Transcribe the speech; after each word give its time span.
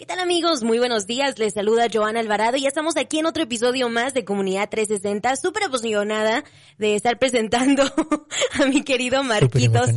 ¿Qué 0.00 0.06
tal 0.06 0.18
amigos? 0.18 0.62
Muy 0.62 0.78
buenos 0.78 1.06
días. 1.06 1.38
Les 1.38 1.52
saluda 1.52 1.88
Joana 1.92 2.20
Alvarado 2.20 2.56
y 2.56 2.62
ya 2.62 2.68
estamos 2.68 2.96
aquí 2.96 3.18
en 3.18 3.26
otro 3.26 3.42
episodio 3.42 3.90
más 3.90 4.14
de 4.14 4.24
Comunidad 4.24 4.70
360. 4.70 5.36
Súper 5.36 5.64
emocionada 5.64 6.42
de 6.78 6.94
estar 6.96 7.18
presentando 7.18 7.82
a 8.58 8.64
mi 8.64 8.82
querido 8.82 9.22
Marquitos. 9.22 9.90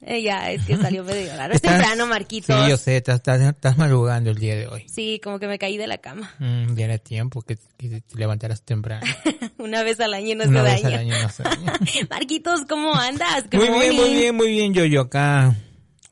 Eh, 0.00 0.22
ya, 0.22 0.50
es 0.50 0.64
que 0.64 0.78
salió 0.78 1.04
medio 1.04 1.36
raro. 1.36 1.52
Es 1.52 1.60
temprano, 1.60 2.06
Marquitos. 2.06 2.58
Sí, 2.58 2.70
yo 2.70 2.78
sé, 2.78 2.96
estás, 2.96 3.16
estás, 3.16 3.38
estás 3.42 3.76
madrugando 3.76 4.30
el 4.30 4.38
día 4.38 4.56
de 4.56 4.66
hoy. 4.66 4.88
Sí, 4.88 5.20
como 5.22 5.38
que 5.38 5.46
me 5.46 5.58
caí 5.58 5.76
de 5.76 5.88
la 5.88 5.98
cama. 5.98 6.34
Mm, 6.38 6.74
ya 6.74 6.86
era 6.86 6.96
tiempo 6.96 7.42
que, 7.42 7.58
que 7.76 8.00
te 8.00 8.16
levantaras 8.16 8.62
temprano. 8.62 9.04
Una 9.58 9.82
vez 9.82 10.00
al 10.00 10.14
año 10.14 10.36
no 10.36 10.44
se 10.44 10.48
Una 10.48 10.62
vez 10.62 10.82
daña. 10.82 10.96
al 10.96 11.00
año 11.02 11.22
no 11.22 11.28
se 11.28 11.42
daña. 11.42 11.74
Marquitos, 12.08 12.62
¿cómo 12.66 12.94
andas? 12.94 13.44
Muy 13.52 13.68
bien, 13.68 13.94
muy 13.94 14.14
bien, 14.14 14.34
muy 14.34 14.50
bien, 14.52 14.72
yo, 14.72 14.86
yo 14.86 15.02
acá. 15.02 15.54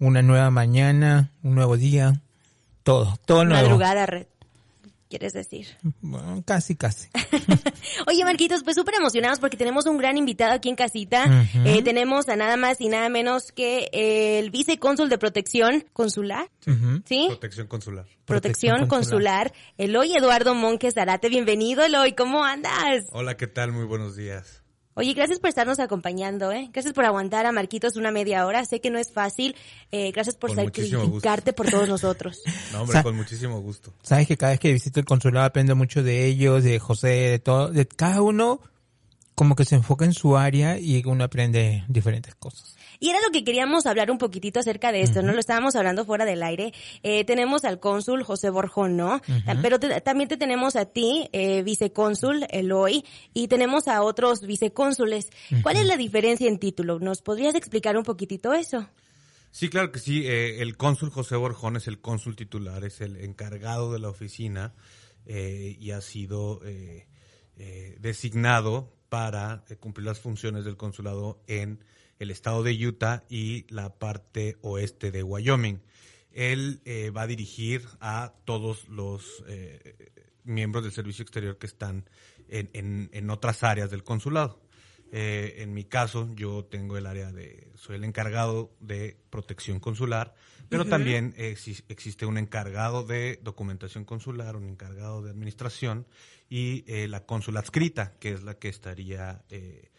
Una 0.00 0.20
nueva 0.20 0.50
mañana, 0.50 1.32
un 1.42 1.54
nuevo 1.54 1.78
día. 1.78 2.20
Todo, 2.86 3.18
todo 3.24 3.44
nuevo. 3.44 3.64
Madrugada, 3.64 4.06
Red. 4.06 4.26
¿Quieres 5.08 5.32
decir? 5.32 5.66
Bueno, 6.00 6.44
casi, 6.46 6.76
casi. 6.76 7.08
Oye, 8.06 8.24
Marquitos, 8.24 8.62
pues 8.62 8.76
súper 8.76 8.94
emocionados 8.94 9.40
porque 9.40 9.56
tenemos 9.56 9.86
un 9.86 9.98
gran 9.98 10.16
invitado 10.16 10.52
aquí 10.52 10.68
en 10.68 10.76
casita. 10.76 11.48
Eh, 11.64 11.82
tenemos 11.82 12.28
a 12.28 12.36
nada 12.36 12.56
más 12.56 12.80
y 12.80 12.88
nada 12.88 13.08
menos 13.08 13.50
que 13.50 13.88
el 13.92 14.52
vicecónsul 14.52 15.08
de 15.08 15.18
protección 15.18 15.84
consular. 15.92 16.48
¿sí? 17.06 17.24
Protección 17.26 17.66
consular. 17.66 18.04
Protección, 18.24 18.76
Protección 18.76 18.86
consular. 18.86 19.52
Eloy 19.78 20.12
Eduardo 20.16 20.54
Monque 20.54 20.92
Zarate. 20.92 21.28
Bienvenido, 21.28 21.84
Eloy. 21.84 22.12
¿Cómo 22.12 22.44
andas? 22.44 23.04
Hola, 23.10 23.36
¿qué 23.36 23.48
tal? 23.48 23.72
Muy 23.72 23.84
buenos 23.84 24.14
días. 24.14 24.55
Oye, 24.98 25.12
gracias 25.12 25.38
por 25.38 25.50
estarnos 25.50 25.78
acompañando, 25.78 26.50
¿eh? 26.52 26.70
Gracias 26.72 26.94
por 26.94 27.04
aguantar 27.04 27.44
a 27.44 27.52
Marquitos 27.52 27.96
una 27.96 28.10
media 28.10 28.46
hora. 28.46 28.64
Sé 28.64 28.80
que 28.80 28.90
no 28.90 28.98
es 28.98 29.12
fácil. 29.12 29.54
Eh, 29.92 30.10
gracias 30.10 30.36
por 30.36 30.50
sacrificarte 30.54 31.52
por 31.52 31.70
todos 31.70 31.86
nosotros. 31.88 32.40
No, 32.72 32.80
hombre, 32.80 32.94
Sa- 32.96 33.02
con 33.02 33.14
muchísimo 33.16 33.60
gusto. 33.60 33.92
Sabes 34.02 34.26
que 34.26 34.36
cada 34.36 34.52
vez 34.52 34.60
que 34.60 34.72
visito 34.72 34.98
el 34.98 35.06
consulado 35.06 35.46
aprendo 35.46 35.76
mucho 35.76 36.02
de 36.02 36.24
ellos, 36.26 36.64
de 36.64 36.78
José, 36.78 37.08
de 37.08 37.38
todo, 37.38 37.68
de 37.68 37.86
cada 37.86 38.22
uno 38.22 38.60
como 39.36 39.54
que 39.54 39.64
se 39.64 39.76
enfoca 39.76 40.04
en 40.04 40.12
su 40.14 40.36
área 40.36 40.78
y 40.80 41.00
uno 41.06 41.22
aprende 41.22 41.84
diferentes 41.86 42.34
cosas. 42.34 42.74
Y 42.98 43.10
era 43.10 43.18
lo 43.20 43.30
que 43.30 43.44
queríamos 43.44 43.84
hablar 43.86 44.10
un 44.10 44.16
poquitito 44.16 44.58
acerca 44.58 44.90
de 44.90 45.02
esto, 45.02 45.20
¿no? 45.22 45.32
Lo 45.34 45.38
estábamos 45.40 45.76
hablando 45.76 46.04
fuera 46.06 46.24
del 46.24 46.42
aire. 46.42 46.72
Eh, 47.02 47.24
tenemos 47.26 47.64
al 47.66 47.78
cónsul 47.78 48.22
José 48.24 48.48
Borjón, 48.48 48.96
¿no? 48.96 49.20
Pero 49.62 49.78
te- 49.78 50.00
también 50.00 50.28
te 50.30 50.38
tenemos 50.38 50.74
a 50.74 50.86
ti, 50.86 51.28
eh, 51.32 51.62
vicecónsul 51.62 52.46
Eloy, 52.48 53.04
y 53.34 53.48
tenemos 53.48 53.86
a 53.88 54.02
otros 54.02 54.40
vicecónsules. 54.46 55.28
¿Cuál 55.62 55.76
es 55.76 55.84
la 55.86 55.98
diferencia 55.98 56.48
en 56.48 56.58
título? 56.58 56.98
¿Nos 56.98 57.20
podrías 57.20 57.54
explicar 57.54 57.96
un 57.98 58.04
poquitito 58.04 58.54
eso? 58.54 58.88
Sí, 59.50 59.68
claro 59.68 59.92
que 59.92 59.98
sí. 59.98 60.26
eh, 60.26 60.62
el 60.62 60.78
cónsul 60.78 61.10
José 61.10 61.36
Borjón 61.36 61.76
es 61.76 61.86
el 61.88 62.00
cónsul 62.00 62.36
titular, 62.36 62.82
es 62.84 63.02
el 63.02 63.16
encargado 63.18 63.92
de 63.92 63.98
la 63.98 64.08
oficina 64.08 64.72
eh, 65.26 65.76
y 65.78 65.90
ha 65.90 66.00
sido 66.00 66.60
eh, 66.64 67.06
eh, 67.58 67.96
designado 68.00 68.95
para 69.16 69.64
eh, 69.70 69.76
cumplir 69.76 70.04
las 70.04 70.20
funciones 70.20 70.66
del 70.66 70.76
consulado 70.76 71.40
en 71.46 71.82
el 72.18 72.30
estado 72.30 72.62
de 72.62 72.86
Utah 72.86 73.24
y 73.30 73.64
la 73.72 73.98
parte 73.98 74.58
oeste 74.60 75.10
de 75.10 75.22
Wyoming. 75.22 75.80
Él 76.32 76.82
eh, 76.84 77.08
va 77.08 77.22
a 77.22 77.26
dirigir 77.26 77.86
a 78.00 78.34
todos 78.44 78.86
los 78.90 79.42
eh, 79.48 80.12
miembros 80.44 80.84
del 80.84 80.92
servicio 80.92 81.22
exterior 81.22 81.56
que 81.56 81.66
están 81.66 82.10
en, 82.50 83.30
otras 83.30 83.62
áreas 83.62 83.90
del 83.90 84.04
consulado. 84.04 84.60
Eh, 85.18 85.62
en 85.62 85.72
mi 85.72 85.84
caso, 85.84 86.28
yo 86.34 86.66
tengo 86.66 86.98
el 86.98 87.06
área 87.06 87.32
de, 87.32 87.72
soy 87.74 87.96
el 87.96 88.04
encargado 88.04 88.70
de 88.80 89.16
protección 89.30 89.80
consular, 89.80 90.34
pero 90.68 90.84
también 90.84 91.32
exi- 91.38 91.82
existe 91.88 92.26
un 92.26 92.36
encargado 92.36 93.02
de 93.02 93.40
documentación 93.42 94.04
consular, 94.04 94.56
un 94.56 94.68
encargado 94.68 95.22
de 95.22 95.30
administración 95.30 96.06
y 96.50 96.84
eh, 96.86 97.08
la 97.08 97.24
cónsula 97.24 97.60
adscrita, 97.60 98.12
que 98.20 98.32
es 98.32 98.42
la 98.42 98.58
que 98.58 98.68
estaría, 98.68 99.42
eh, 99.48 99.90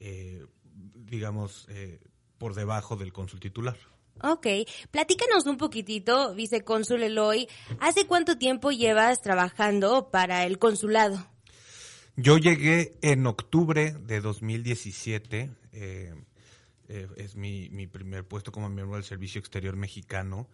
eh, 0.00 0.44
digamos, 0.74 1.66
eh, 1.68 2.00
por 2.38 2.54
debajo 2.54 2.96
del 2.96 3.12
cónsul 3.12 3.38
titular. 3.38 3.76
Ok, 4.22 4.46
platícanos 4.90 5.46
un 5.46 5.56
poquitito, 5.56 6.34
vicecónsul 6.34 7.02
Eloy. 7.04 7.48
¿Hace 7.78 8.06
cuánto 8.08 8.38
tiempo 8.38 8.72
llevas 8.72 9.20
trabajando 9.22 10.10
para 10.10 10.44
el 10.46 10.58
consulado? 10.58 11.24
Yo 12.16 12.38
llegué 12.38 12.96
en 13.02 13.26
octubre 13.26 13.92
de 13.92 14.20
2017. 14.20 15.50
eh, 15.72 16.14
eh, 16.88 17.08
es 17.16 17.34
mi, 17.34 17.68
mi 17.70 17.86
primer 17.86 18.24
puesto 18.26 18.52
como 18.52 18.68
miembro 18.68 18.96
del 18.96 19.04
Servicio 19.04 19.38
Exterior 19.38 19.74
Mexicano. 19.76 20.48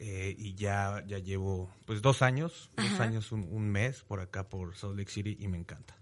eh, 0.00 0.34
y 0.38 0.54
ya, 0.54 1.02
ya 1.06 1.18
llevo 1.18 1.72
pues 1.84 2.02
dos 2.02 2.22
años, 2.22 2.70
dos 2.76 3.00
años, 3.00 3.32
un, 3.32 3.44
un 3.50 3.68
mes 3.68 4.02
por 4.02 4.20
acá, 4.20 4.48
por 4.48 4.76
Salt 4.76 4.96
Lake 4.96 5.10
City, 5.10 5.36
y 5.40 5.48
me 5.48 5.58
encanta. 5.58 5.96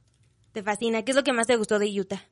¿Te 0.53 0.63
fascina? 0.63 1.03
¿Qué 1.03 1.13
es 1.13 1.17
lo 1.17 1.25
que 1.25 1.33
más 1.33 1.47
te 1.47 1.57
gustó 1.57 1.79
de 1.79 1.89
Utah? 2.01 2.23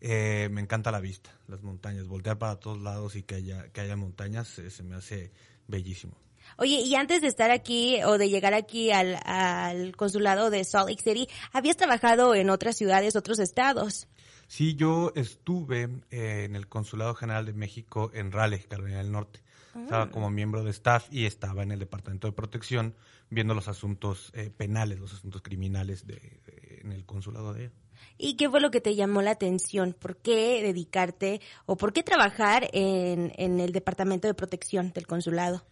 Eh, 0.00 0.48
me 0.50 0.60
encanta 0.60 0.90
la 0.90 1.00
vista, 1.00 1.30
las 1.48 1.62
montañas, 1.62 2.06
voltear 2.06 2.38
para 2.38 2.56
todos 2.56 2.80
lados 2.80 3.16
y 3.16 3.22
que 3.24 3.34
haya, 3.36 3.68
que 3.72 3.80
haya 3.80 3.96
montañas, 3.96 4.58
eh, 4.58 4.70
se 4.70 4.82
me 4.82 4.94
hace 4.94 5.32
bellísimo. 5.66 6.16
Oye, 6.58 6.80
y 6.80 6.94
antes 6.94 7.20
de 7.20 7.28
estar 7.28 7.50
aquí 7.50 8.02
o 8.04 8.18
de 8.18 8.28
llegar 8.28 8.54
aquí 8.54 8.90
al, 8.92 9.18
al 9.24 9.94
consulado 9.96 10.50
de 10.50 10.64
Salt 10.64 10.88
Lake 10.88 11.02
City, 11.02 11.28
habías 11.52 11.76
trabajado 11.76 12.34
en 12.34 12.50
otras 12.50 12.76
ciudades, 12.76 13.16
otros 13.16 13.38
estados. 13.38 14.08
Sí, 14.48 14.74
yo 14.76 15.12
estuve 15.16 15.88
eh, 16.10 16.44
en 16.44 16.54
el 16.56 16.68
Consulado 16.68 17.14
General 17.14 17.44
de 17.44 17.52
México 17.52 18.10
en 18.14 18.30
Raleigh, 18.32 18.64
Carolina 18.68 18.98
del 18.98 19.10
Norte. 19.12 19.40
Estaba 19.74 20.10
como 20.10 20.30
miembro 20.30 20.64
de 20.64 20.70
staff 20.70 21.06
y 21.10 21.26
estaba 21.26 21.62
en 21.62 21.70
el 21.70 21.78
Departamento 21.78 22.26
de 22.26 22.32
Protección 22.32 22.94
viendo 23.28 23.52
los 23.52 23.68
asuntos 23.68 24.30
eh, 24.34 24.50
penales, 24.56 24.98
los 24.98 25.12
asuntos 25.12 25.42
criminales 25.42 26.06
de, 26.06 26.14
de- 26.14 26.80
en 26.82 26.92
el 26.92 27.04
consulado 27.04 27.52
de 27.52 27.64
allá. 27.64 27.72
¿Y 28.16 28.36
qué 28.36 28.48
fue 28.48 28.60
lo 28.62 28.70
que 28.70 28.80
te 28.80 28.94
llamó 28.94 29.20
la 29.20 29.32
atención? 29.32 29.92
¿Por 29.98 30.16
qué 30.16 30.62
dedicarte 30.62 31.42
o 31.66 31.76
por 31.76 31.92
qué 31.92 32.02
trabajar 32.02 32.70
en, 32.72 33.32
en 33.36 33.60
el 33.60 33.72
Departamento 33.72 34.28
de 34.28 34.32
Protección 34.34 34.92
del 34.94 35.06
consulado? 35.06 35.66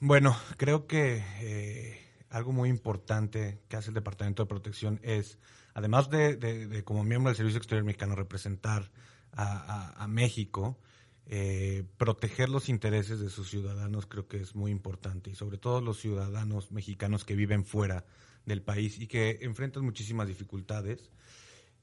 Bueno, 0.00 0.36
creo 0.56 0.86
que 0.86 1.24
eh, 1.40 1.98
algo 2.30 2.52
muy 2.52 2.68
importante 2.68 3.60
que 3.68 3.76
hace 3.76 3.88
el 3.90 3.94
Departamento 3.94 4.42
de 4.42 4.48
Protección 4.48 5.00
es, 5.02 5.38
además 5.74 6.08
de, 6.10 6.36
de- 6.36 6.66
de 6.68 6.84
como 6.84 7.02
miembro 7.04 7.30
del 7.30 7.36
Servicio 7.36 7.58
Exterior 7.58 7.84
Mexicano, 7.84 8.14
representar 8.14 8.90
a, 9.32 10.06
México, 10.08 10.78
eh, 11.26 11.84
proteger 11.98 12.48
los 12.48 12.68
intereses 12.68 13.20
de 13.20 13.28
sus 13.30 13.50
ciudadanos 13.50 14.06
creo 14.06 14.26
que 14.26 14.38
es 14.40 14.54
muy 14.56 14.70
importante 14.72 15.30
y 15.30 15.34
sobre 15.34 15.58
todo 15.58 15.80
los 15.80 16.00
ciudadanos 16.00 16.72
mexicanos 16.72 17.24
que 17.24 17.36
viven 17.36 17.64
fuera 17.64 18.04
del 18.46 18.62
país 18.62 18.98
y 18.98 19.06
que 19.06 19.38
enfrentan 19.42 19.84
muchísimas 19.84 20.26
dificultades. 20.26 21.10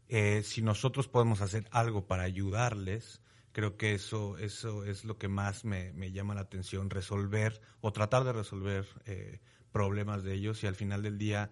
Eh, 0.08 0.42
si 0.44 0.62
nosotros 0.62 1.08
podemos 1.08 1.42
hacer 1.42 1.68
algo 1.72 2.08
para 2.08 2.24
ayudarles, 2.24 3.22
creo 3.56 3.78
que 3.78 3.94
eso, 3.94 4.38
eso 4.38 4.84
es 4.84 5.06
lo 5.06 5.18
que 5.18 5.30
más 5.30 5.64
me, 5.64 5.94
me 5.94 6.12
llama 6.12 6.36
la 6.36 6.42
atención, 6.42 6.90
resolver 6.90 7.62
o 7.80 7.94
tratar 7.94 8.26
de 8.26 8.34
resolver 8.34 8.86
eh, 9.06 9.40
problemas 9.72 10.26
de 10.26 10.34
ellos 10.34 10.62
y 10.62 10.68
al 10.68 10.76
final 10.76 11.02
del 11.02 11.18
día 11.18 11.52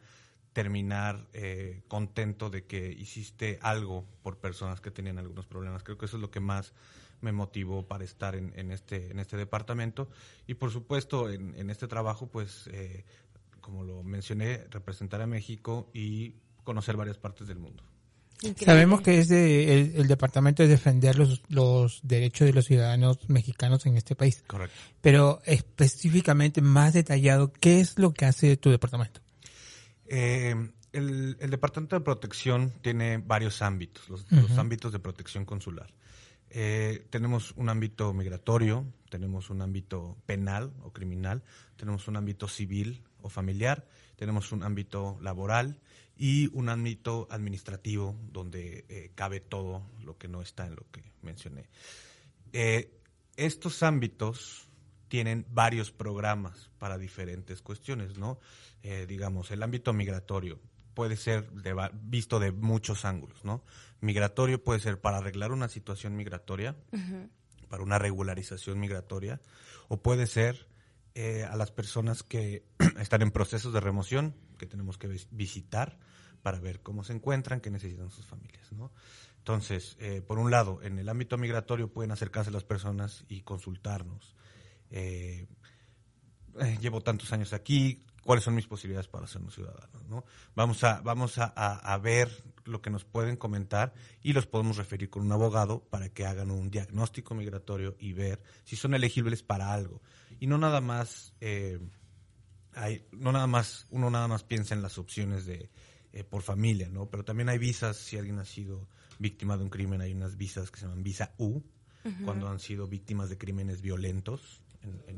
terminar 0.52 1.30
eh, 1.32 1.82
contento 1.88 2.50
de 2.50 2.66
que 2.66 2.92
hiciste 2.92 3.58
algo 3.62 4.06
por 4.22 4.38
personas 4.40 4.82
que 4.82 4.92
tenían 4.92 5.18
algunos 5.18 5.48
problemas. 5.48 5.82
Creo 5.82 5.98
que 5.98 6.08
eso 6.08 6.18
es 6.18 6.22
lo 6.22 6.30
que 6.30 6.42
más 6.42 6.74
me 7.22 7.32
motivó 7.32 7.88
para 7.88 8.04
estar 8.04 8.36
en, 8.36 8.52
en 8.60 8.74
este, 8.74 9.10
en 9.10 9.20
este 9.20 9.38
departamento 9.38 10.10
y 10.46 10.56
por 10.56 10.72
supuesto 10.72 11.30
en, 11.30 11.56
en 11.56 11.70
este 11.70 11.88
trabajo 11.88 12.28
pues 12.28 12.68
eh, 12.74 13.06
como 13.62 13.86
lo 13.86 14.04
mencioné, 14.04 14.66
representar 14.72 15.22
a 15.22 15.26
México 15.26 15.90
y 15.94 16.36
conocer 16.66 16.98
varias 16.98 17.18
partes 17.18 17.48
del 17.48 17.60
mundo. 17.60 17.82
Increíble. 18.42 18.66
Sabemos 18.66 19.02
que 19.02 19.20
es 19.20 19.30
de- 19.30 19.80
el, 19.80 19.96
el 19.96 20.08
departamento 20.08 20.64
es 20.64 20.70
defender 20.70 21.18
los, 21.18 21.42
los 21.48 22.00
derechos 22.04 22.46
de 22.48 22.54
los 22.54 22.66
ciudadanos 22.66 23.18
mexicanos 23.30 23.86
en 23.86 23.96
este 23.96 24.16
país. 24.16 24.44
Correcto. 24.48 24.76
Pero 25.02 25.42
específicamente 25.46 26.62
más 26.62 26.94
detallado, 26.94 27.54
¿qué 27.54 27.80
es 27.80 27.98
lo 27.98 28.14
que 28.14 28.26
hace 28.26 28.58
tu 28.58 28.70
departamento? 28.70 29.22
Eh, 30.08 30.56
el, 30.92 31.38
el 31.40 31.50
Departamento 31.50 31.96
de 31.98 32.02
Protección 32.04 32.72
tiene 32.82 33.18
varios 33.18 33.62
ámbitos, 33.62 34.10
los, 34.10 34.32
los 34.32 34.58
ámbitos 34.58 34.92
de 34.92 35.00
protección 35.00 35.46
consular. 35.46 35.94
Eh, 36.50 37.08
tenemos 37.10 37.54
un 37.56 37.70
ámbito 37.70 38.14
migratorio, 38.14 38.86
tenemos 39.10 39.50
un 39.50 39.62
ámbito 39.64 40.18
penal 40.28 40.72
o 40.84 40.92
criminal, 40.94 41.42
tenemos 41.78 42.08
un 42.08 42.16
ámbito 42.18 42.48
civil 42.48 43.02
o 43.24 43.30
familiar, 43.30 43.88
tenemos 44.18 44.52
un 44.52 44.62
ámbito 44.62 45.18
laboral 45.22 45.80
y 46.24 46.50
un 46.54 46.70
ámbito 46.70 47.28
administrativo 47.30 48.16
donde 48.32 48.86
eh, 48.88 49.12
cabe 49.14 49.42
todo 49.42 49.84
lo 50.06 50.18
que 50.18 50.30
no 50.30 50.42
está 50.42 50.66
en 50.66 50.78
lo 50.78 50.86
que 50.90 51.04
mencioné. 51.22 51.66
Eh, 52.54 52.98
estos 53.36 53.84
ámbitos 53.84 54.70
tienen 55.10 55.46
varios 55.50 55.92
programas 55.92 56.72
para 56.80 56.98
diferentes 56.98 57.62
cuestiones, 57.62 58.18
¿no? 58.18 58.40
Eh, 58.84 59.06
digamos, 59.06 59.52
el 59.52 59.64
ámbito 59.64 59.92
migratorio 59.92 60.62
puede 60.94 61.18
ser 61.18 61.52
de 61.52 61.76
visto 62.04 62.40
de 62.40 62.54
muchos 62.54 63.04
ángulos, 63.04 63.44
¿no? 63.44 63.66
Migratorio 64.00 64.64
puede 64.64 64.80
ser 64.80 65.02
para 65.02 65.18
arreglar 65.18 65.52
una 65.52 65.68
situación 65.68 66.16
migratoria, 66.16 66.78
para 67.68 67.84
una 67.84 68.00
regularización 68.00 68.80
migratoria, 68.80 69.42
o 69.90 70.02
puede 70.02 70.28
ser 70.28 70.70
a 71.50 71.58
las 71.58 71.72
personas 71.72 72.24
que 72.24 72.64
están 72.98 73.24
en 73.24 73.32
procesos 73.32 73.74
de 73.74 73.82
remoción, 73.82 74.36
que 74.64 74.70
tenemos 74.70 74.98
que 74.98 75.08
visitar 75.32 75.98
para 76.42 76.60
ver 76.60 76.82
cómo 76.82 77.04
se 77.04 77.14
encuentran, 77.14 77.60
qué 77.60 77.70
necesitan 77.70 78.10
sus 78.10 78.26
familias, 78.26 78.72
¿no? 78.72 78.92
Entonces, 79.40 79.98
eh, 80.00 80.22
por 80.26 80.40
un 80.40 80.52
lado, 80.52 80.82
en 80.84 81.00
el 81.00 81.10
ámbito 81.10 81.38
migratorio 81.38 81.92
pueden 81.92 82.12
acercarse 82.12 82.50
las 82.50 82.64
personas 82.64 83.26
y 83.28 83.42
consultarnos. 83.42 84.36
Eh, 84.90 85.48
eh, 86.62 86.78
llevo 86.80 87.02
tantos 87.02 87.34
años 87.34 87.52
aquí, 87.52 88.06
cuáles 88.24 88.46
son 88.46 88.56
mis 88.56 88.68
posibilidades 88.68 89.10
para 89.10 89.28
ser 89.28 89.42
un 89.42 89.52
ciudadano, 89.52 90.02
¿no? 90.08 90.24
Vamos 90.56 90.82
a, 90.86 91.02
vamos 91.02 91.36
a, 91.38 91.98
ver 92.02 92.30
lo 92.64 92.82
que 92.82 92.90
nos 92.90 93.04
pueden 93.04 93.36
comentar 93.36 93.94
y 94.22 94.32
los 94.32 94.46
podemos 94.48 94.78
referir 94.78 95.10
con 95.10 95.24
un 95.24 95.32
abogado 95.34 95.84
para 95.90 96.08
que 96.08 96.26
hagan 96.26 96.50
un 96.50 96.70
diagnóstico 96.72 97.36
migratorio 97.36 97.98
y 98.00 98.14
ver 98.14 98.42
si 98.64 98.78
son 98.78 98.94
elegibles 98.94 99.44
para 99.44 99.74
algo. 99.74 100.02
Y 100.40 100.48
no 100.48 100.58
nada 100.58 100.80
más, 100.80 101.34
hay, 102.76 103.06
no 103.12 103.32
nada 103.32 103.48
más, 103.48 103.88
uno 103.90 104.10
nada 104.10 104.28
más 104.28 104.44
piensa 104.44 104.74
en 104.74 104.82
las 104.82 104.98
opciones 104.98 105.46
de 105.46 105.70
por 106.30 106.44
familia, 106.44 106.90
¿no? 106.90 107.08
Pero 107.08 107.26
también 107.26 107.50
hay 107.50 107.58
visas 107.58 107.98
si 107.98 108.18
alguien 108.18 108.38
ha 108.38 108.46
sido 108.46 108.88
víctima 109.18 109.58
de 109.58 109.64
un 109.64 109.70
crimen, 109.70 110.02
hay 110.02 110.14
unas 110.14 110.38
visas 110.38 110.70
que 110.70 110.80
se 110.80 110.86
llaman 110.86 111.04
visa 111.04 111.34
U, 111.38 111.64
cuando 112.26 112.50
han 112.50 112.60
sido 112.60 112.86
víctimas 112.88 113.30
de 113.30 113.38
crímenes 113.38 113.82
violentos 113.82 114.62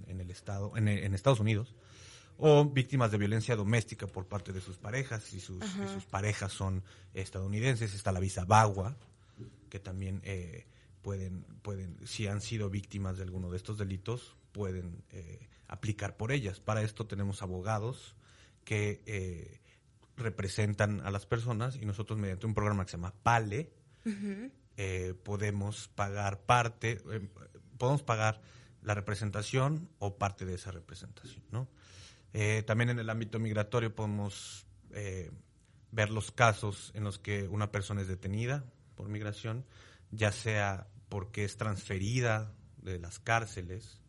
en, 0.07 0.21
el 0.21 0.29
estado, 0.29 0.77
en, 0.77 0.87
Estados 0.87 1.39
Unidos, 1.39 1.73
o 2.37 2.63
víctimas 2.65 3.11
de 3.11 3.17
violencia 3.17 3.55
doméstica 3.55 4.05
por 4.05 4.27
parte 4.27 4.53
de 4.53 4.61
sus 4.61 4.77
parejas, 4.77 5.33
y 5.33 5.39
sus, 5.39 5.65
sus 5.91 6.05
parejas 6.05 6.53
son 6.53 6.83
estadounidenses, 7.15 7.95
está 7.95 8.11
la 8.11 8.19
visa 8.19 8.45
BAGUA, 8.45 8.95
que 9.69 9.79
también 9.79 10.21
eh, 10.23 10.67
pueden, 11.01 11.43
pueden, 11.63 11.97
si 12.05 12.27
han 12.27 12.41
sido 12.41 12.69
víctimas 12.69 13.17
de 13.17 13.23
alguno 13.23 13.49
de 13.49 13.57
estos 13.57 13.79
delitos, 13.79 14.35
pueden 14.51 15.03
eh, 15.11 15.47
aplicar 15.67 16.17
por 16.17 16.31
ellas. 16.31 16.59
Para 16.59 16.81
esto 16.81 17.07
tenemos 17.07 17.41
abogados 17.41 18.15
que 18.63 19.01
eh, 19.05 19.61
representan 20.17 21.01
a 21.01 21.11
las 21.11 21.25
personas 21.25 21.75
y 21.75 21.85
nosotros 21.85 22.19
mediante 22.19 22.45
un 22.45 22.53
programa 22.53 22.85
que 22.85 22.91
se 22.91 22.97
llama 22.97 23.13
PALE, 23.23 23.71
eh, 24.77 25.13
podemos 25.23 25.87
pagar 25.89 26.41
parte, 26.41 27.01
eh, 27.11 27.27
podemos 27.77 28.03
pagar 28.03 28.41
la 28.81 28.93
representación 28.93 29.89
o 29.99 30.17
parte 30.17 30.45
de 30.45 30.55
esa 30.55 30.71
representación, 30.71 31.43
¿no? 31.51 31.67
También 32.65 32.89
en 32.89 32.99
el 32.99 33.09
ámbito 33.09 33.39
migratorio 33.39 33.95
podemos 33.95 34.67
ver 35.91 36.09
los 36.09 36.31
casos 36.31 36.91
en 36.93 37.05
los 37.05 37.17
que 37.17 37.47
una 37.47 37.71
persona 37.71 38.01
es 38.01 38.09
detenida 38.09 38.65
por 38.95 39.07
migración, 39.07 39.65
ya 40.11 40.33
sea 40.33 40.87
porque 41.07 41.45
es 41.45 41.55
transferida 41.55 42.53
de 42.77 42.99
las 42.99 43.19
cárceles 43.19 44.01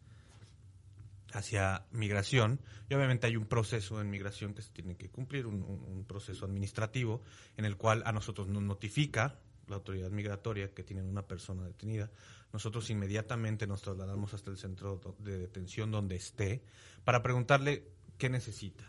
hacia 1.37 1.87
migración 1.91 2.61
y 2.89 2.95
obviamente 2.95 3.27
hay 3.27 3.37
un 3.37 3.47
proceso 3.47 4.01
en 4.01 4.11
migración 4.11 4.55
que 4.55 4.63
se 4.63 4.71
tiene 4.71 4.97
que 4.97 5.11
cumplir, 5.11 5.47
un 5.47 6.05
proceso 6.07 6.45
administrativo 6.45 7.23
en 7.57 7.65
el 7.65 7.77
cual 7.77 8.03
a 8.07 8.13
nosotros 8.13 8.49
nos 8.49 8.63
notifica 8.63 9.39
la 9.69 9.77
autoridad 9.77 10.11
migratoria 10.11 10.73
que 10.73 10.83
tienen 10.83 11.07
una 11.07 11.27
persona 11.27 11.65
detenida, 11.65 12.11
nosotros 12.53 12.89
inmediatamente 12.91 13.67
nos 13.67 13.83
trasladamos 13.83 14.33
hasta 14.35 14.51
el 14.51 14.59
centro 14.59 15.01
de 15.19 15.39
detención 15.39 15.91
donde 15.91 16.17
esté 16.17 16.63
para 17.05 17.23
preguntarle 17.23 17.89
qué 18.19 18.31
necesita, 18.31 18.85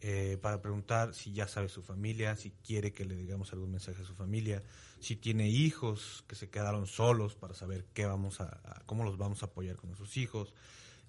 eh, 0.00 0.38
para 0.40 0.62
preguntar 0.62 1.12
si 1.14 1.32
ya 1.32 1.48
sabe 1.48 1.68
su 1.68 1.82
familia, 1.82 2.36
si 2.36 2.52
quiere 2.64 2.92
que 2.92 3.04
le 3.04 3.16
digamos 3.16 3.52
algún 3.52 3.72
mensaje 3.72 4.02
a 4.02 4.04
su 4.06 4.14
familia, 4.14 4.62
si 5.00 5.16
tiene 5.16 5.48
hijos 5.48 6.24
que 6.28 6.36
se 6.36 6.48
quedaron 6.48 6.86
solos 6.86 7.34
para 7.34 7.54
saber 7.54 7.84
qué 7.92 8.06
vamos 8.06 8.40
a, 8.40 8.82
cómo 8.86 9.04
los 9.04 9.18
vamos 9.18 9.42
a 9.42 9.46
apoyar 9.46 9.76
con 9.76 9.90
nuestros 9.90 10.16
hijos. 10.16 10.54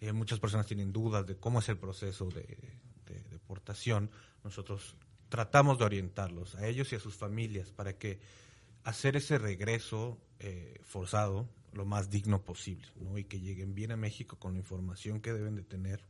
Eh, 0.02 0.12
muchas 0.14 0.40
personas 0.40 0.68
tienen 0.68 0.94
dudas 0.94 1.26
de 1.26 1.38
cómo 1.38 1.60
es 1.60 1.70
el 1.70 1.78
proceso 1.78 2.26
de 2.30 2.58
deportación. 3.30 4.10
Nosotros 4.44 4.96
tratamos 5.30 5.78
de 5.78 5.86
orientarlos 5.86 6.56
a 6.56 6.68
ellos 6.68 6.92
y 6.92 6.96
a 6.96 7.00
sus 7.00 7.16
familias 7.16 7.72
para 7.72 7.98
que 7.98 8.20
hacer 8.84 9.16
ese 9.18 9.38
regreso 9.38 10.18
eh, 10.40 10.80
forzado 10.84 11.50
lo 11.74 11.86
más 11.86 12.10
digno 12.10 12.44
posible, 12.44 12.88
¿no? 12.96 13.18
Y 13.18 13.26
que 13.26 13.40
lleguen 13.40 13.76
bien 13.76 13.92
a 13.92 13.98
México 13.98 14.38
con 14.38 14.54
la 14.54 14.60
información 14.60 15.20
que 15.20 15.34
deben 15.34 15.56
de 15.56 15.64
tener 15.64 16.04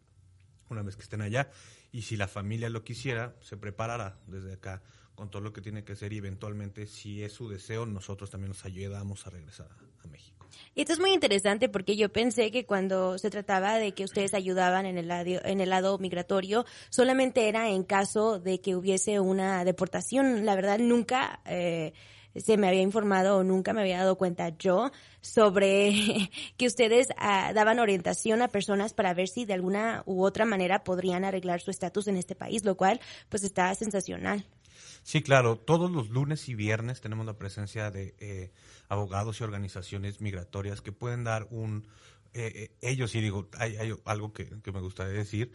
una 0.70 0.84
vez 0.84 0.96
que 0.96 1.02
estén 1.02 1.22
allá. 1.22 1.50
Y 1.92 2.04
si 2.04 2.18
la 2.18 2.28
familia 2.28 2.70
lo 2.70 2.84
quisiera, 2.84 3.36
se 3.42 3.58
preparará 3.58 4.20
desde 4.28 4.54
acá 4.54 4.84
con 5.16 5.32
todo 5.32 5.42
lo 5.42 5.52
que 5.52 5.62
tiene 5.62 5.84
que 5.84 5.94
hacer 5.94 6.14
y 6.14 6.18
eventualmente, 6.18 6.86
si 6.86 7.24
es 7.24 7.34
su 7.34 7.50
deseo, 7.50 7.88
nosotros 7.88 8.30
también 8.30 8.50
nos 8.50 8.64
ayudamos 8.66 9.26
a 9.26 9.32
regresar 9.32 9.70
a, 10.04 10.08
México. 10.08 10.37
Esto 10.76 10.94
es 10.94 11.00
muy 11.00 11.14
interesante 11.14 11.70
porque 11.70 11.96
yo 11.96 12.10
pensé 12.10 12.52
que 12.52 12.66
cuando 12.66 13.18
se 13.18 13.30
trataba 13.30 13.78
de 13.78 13.94
que 13.94 14.04
ustedes 14.04 14.34
ayudaban 14.34 14.86
en 14.86 14.98
el 14.98 15.08
lado, 15.08 15.42
en 15.44 15.62
el 15.62 15.70
lado 15.70 15.98
migratorio, 15.98 16.66
solamente 16.90 17.48
era 17.48 17.70
en 17.70 17.84
caso 17.84 18.40
de 18.40 18.62
que 18.62 18.76
hubiese 18.76 19.20
una 19.20 19.64
deportación. 19.66 20.46
La 20.46 20.56
verdad, 20.56 20.80
nunca... 20.80 21.42
Eh, 21.46 21.94
se 22.38 22.58
me 22.58 22.68
había 22.68 22.82
informado 22.82 23.38
o 23.38 23.44
nunca 23.44 23.74
me 23.74 23.82
había 23.82 23.98
dado 23.98 24.18
cuenta 24.18 24.50
yo 24.58 24.92
sobre 25.22 26.30
que 26.58 26.68
ustedes 26.68 27.08
ah, 27.18 27.52
daban 27.54 27.80
orientación 27.80 28.42
a 28.42 28.48
personas 28.48 28.94
para 28.94 29.14
ver 29.14 29.28
si 29.28 29.46
de 29.46 29.54
alguna 29.54 30.04
u 30.06 30.24
otra 30.24 30.46
manera 30.46 30.84
podrían 30.84 31.26
arreglar 31.26 31.62
su 31.62 31.72
estatus 31.72 32.08
en 32.08 32.18
este 32.18 32.36
país, 32.36 32.64
lo 32.64 32.76
cual 32.78 33.00
pues 33.30 33.44
está 33.44 33.74
sensacional. 33.76 34.46
Sí, 35.08 35.22
claro. 35.22 35.56
Todos 35.56 35.90
los 35.90 36.10
lunes 36.10 36.50
y 36.50 36.54
viernes 36.54 37.00
tenemos 37.00 37.26
la 37.26 37.38
presencia 37.38 37.92
de 37.92 38.14
eh, 38.20 38.52
abogados 38.90 39.40
y 39.40 39.46
organizaciones 39.46 40.20
migratorias 40.20 40.82
que 40.82 40.92
pueden 40.92 41.24
dar 41.24 41.48
un, 41.50 41.88
eh, 42.34 42.52
eh, 42.54 42.72
ellos 42.82 43.12
sí 43.12 43.22
digo, 43.22 43.48
hay, 43.58 43.78
algo 44.04 44.34
que, 44.34 44.50
me 44.66 44.82
gustaría 44.82 45.14
decir. 45.14 45.54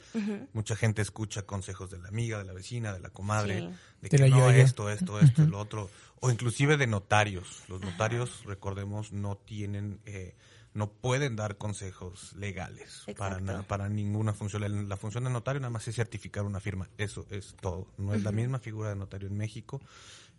Mucha 0.54 0.74
gente 0.74 1.02
escucha 1.02 1.42
consejos 1.42 1.90
de 1.90 1.98
la 1.98 2.08
amiga, 2.08 2.38
de 2.38 2.44
la 2.44 2.54
vecina, 2.54 2.94
de 2.94 3.00
la 3.00 3.10
comadre, 3.10 3.68
de 4.00 4.08
que 4.08 4.16
no, 4.30 4.48
esto, 4.50 4.90
esto, 4.90 5.20
esto, 5.20 5.42
lo 5.42 5.58
otro, 5.58 5.90
o 6.20 6.30
inclusive 6.30 6.78
de 6.78 6.86
notarios. 6.86 7.62
Los 7.68 7.82
notarios, 7.82 8.44
recordemos, 8.46 9.12
no 9.12 9.36
tienen, 9.36 10.00
eh, 10.06 10.34
no 10.74 10.90
pueden 10.90 11.36
dar 11.36 11.58
consejos 11.58 12.32
legales 12.34 13.04
para, 13.16 13.62
para 13.62 13.88
ninguna 13.88 14.32
función. 14.32 14.88
La, 14.88 14.96
función 14.96 15.24
de 15.24 15.30
notario 15.30 15.60
nada 15.60 15.70
más 15.70 15.86
es 15.88 15.96
certificar 15.96 16.44
una 16.44 16.60
firma. 16.60 16.88
Eso 16.96 17.26
es 17.30 17.54
todo. 17.60 17.88
No 17.98 18.14
es 18.14 18.22
la 18.22 18.32
misma 18.32 18.58
figura 18.58 18.88
de 18.88 18.96
notario 18.96 19.28
en 19.28 19.36
México. 19.36 19.80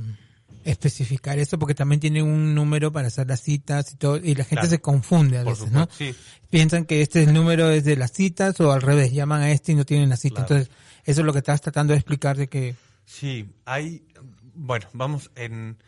especificar 0.65 1.39
eso 1.39 1.59
porque 1.59 1.75
también 1.75 2.01
tiene 2.01 2.23
un 2.23 2.55
número 2.55 2.93
para 2.93 3.09
hacer 3.09 3.27
las 3.27 3.41
citas 3.41 3.93
y 3.93 3.97
todo 3.97 4.17
y 4.19 4.35
la 4.35 4.45
gente 4.45 4.61
Claro. 4.63 4.69
se 4.69 4.81
confunde 4.81 5.39
a 5.39 5.45
Por 5.45 5.55
veces, 5.55 5.73
¿no? 5.73 5.89
sí. 5.91 6.15
Piensan 6.51 6.85
que 6.85 7.01
este 7.03 7.23
es 7.23 7.29
el 7.29 7.35
número 7.35 7.71
es 7.71 7.85
de 7.85 7.97
las 7.97 8.13
citas 8.13 8.61
o 8.61 8.71
al 8.71 8.83
revés, 8.83 9.13
llaman 9.13 9.43
a 9.43 9.51
este 9.51 9.73
y 9.73 9.75
no 9.75 9.85
tienen 9.85 10.09
la 10.11 10.17
cita. 10.17 10.45
Claro. 10.47 10.63
Entonces, 10.63 10.77
eso 11.05 11.21
es 11.23 11.27
lo 11.27 11.33
que 11.33 11.39
estás 11.41 11.61
tratando 11.61 11.95
de 11.95 11.99
explicar 11.99 12.37
de 12.37 12.49
que 12.49 12.77
Sí, 13.05 13.51
hay, 13.65 14.05
bueno, 14.55 14.87
vamos, 14.93 15.31
en, 15.35 15.79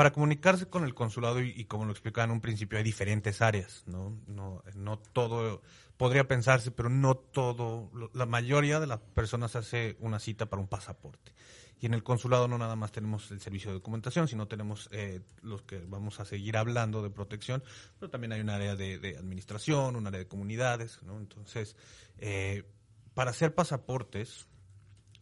para 0.00 0.14
comunicarse 0.14 0.64
con 0.64 0.84
el 0.84 0.94
consulado 0.94 1.42
y, 1.42 1.66
como 1.66 1.84
lo 1.84 1.90
explicaba 1.90 2.24
en 2.24 2.30
un 2.30 2.40
principio, 2.40 2.78
hay 2.78 2.84
diferentes 2.84 3.42
áreas, 3.42 3.82
¿no? 3.84 4.18
No, 4.26 4.62
no 4.74 4.98
todo, 4.98 5.60
podría 5.98 6.26
pensarse, 6.26 6.70
pero 6.70 6.88
no 6.88 7.16
todo, 7.16 7.90
la 8.14 8.24
mayoría 8.24 8.80
de 8.80 8.86
las 8.86 9.00
personas 9.00 9.56
hace 9.56 9.98
una 10.00 10.18
cita 10.18 10.46
para 10.46 10.62
un 10.62 10.68
pasaporte. 10.68 11.34
Y 11.82 11.84
en 11.84 11.92
el 11.92 12.02
consulado 12.02 12.48
no 12.48 12.56
nada 12.56 12.76
más 12.76 12.92
tenemos 12.92 13.30
el 13.30 13.42
servicio 13.42 13.72
de 13.72 13.74
documentación, 13.74 14.26
sino 14.26 14.48
tenemos 14.48 14.88
eh, 14.90 15.20
los 15.42 15.60
que 15.64 15.80
vamos 15.86 16.18
a 16.18 16.24
seguir 16.24 16.56
hablando 16.56 17.02
de 17.02 17.10
protección, 17.10 17.62
pero 17.98 18.08
también 18.08 18.32
hay 18.32 18.40
un 18.40 18.48
área 18.48 18.76
de, 18.76 18.98
de 18.98 19.18
administración, 19.18 19.96
un 19.96 20.06
área 20.06 20.20
de 20.20 20.28
comunidades, 20.28 21.02
¿no? 21.02 21.18
Entonces, 21.18 21.76
eh, 22.16 22.64
para 23.12 23.32
hacer 23.32 23.54
pasaportes, 23.54 24.46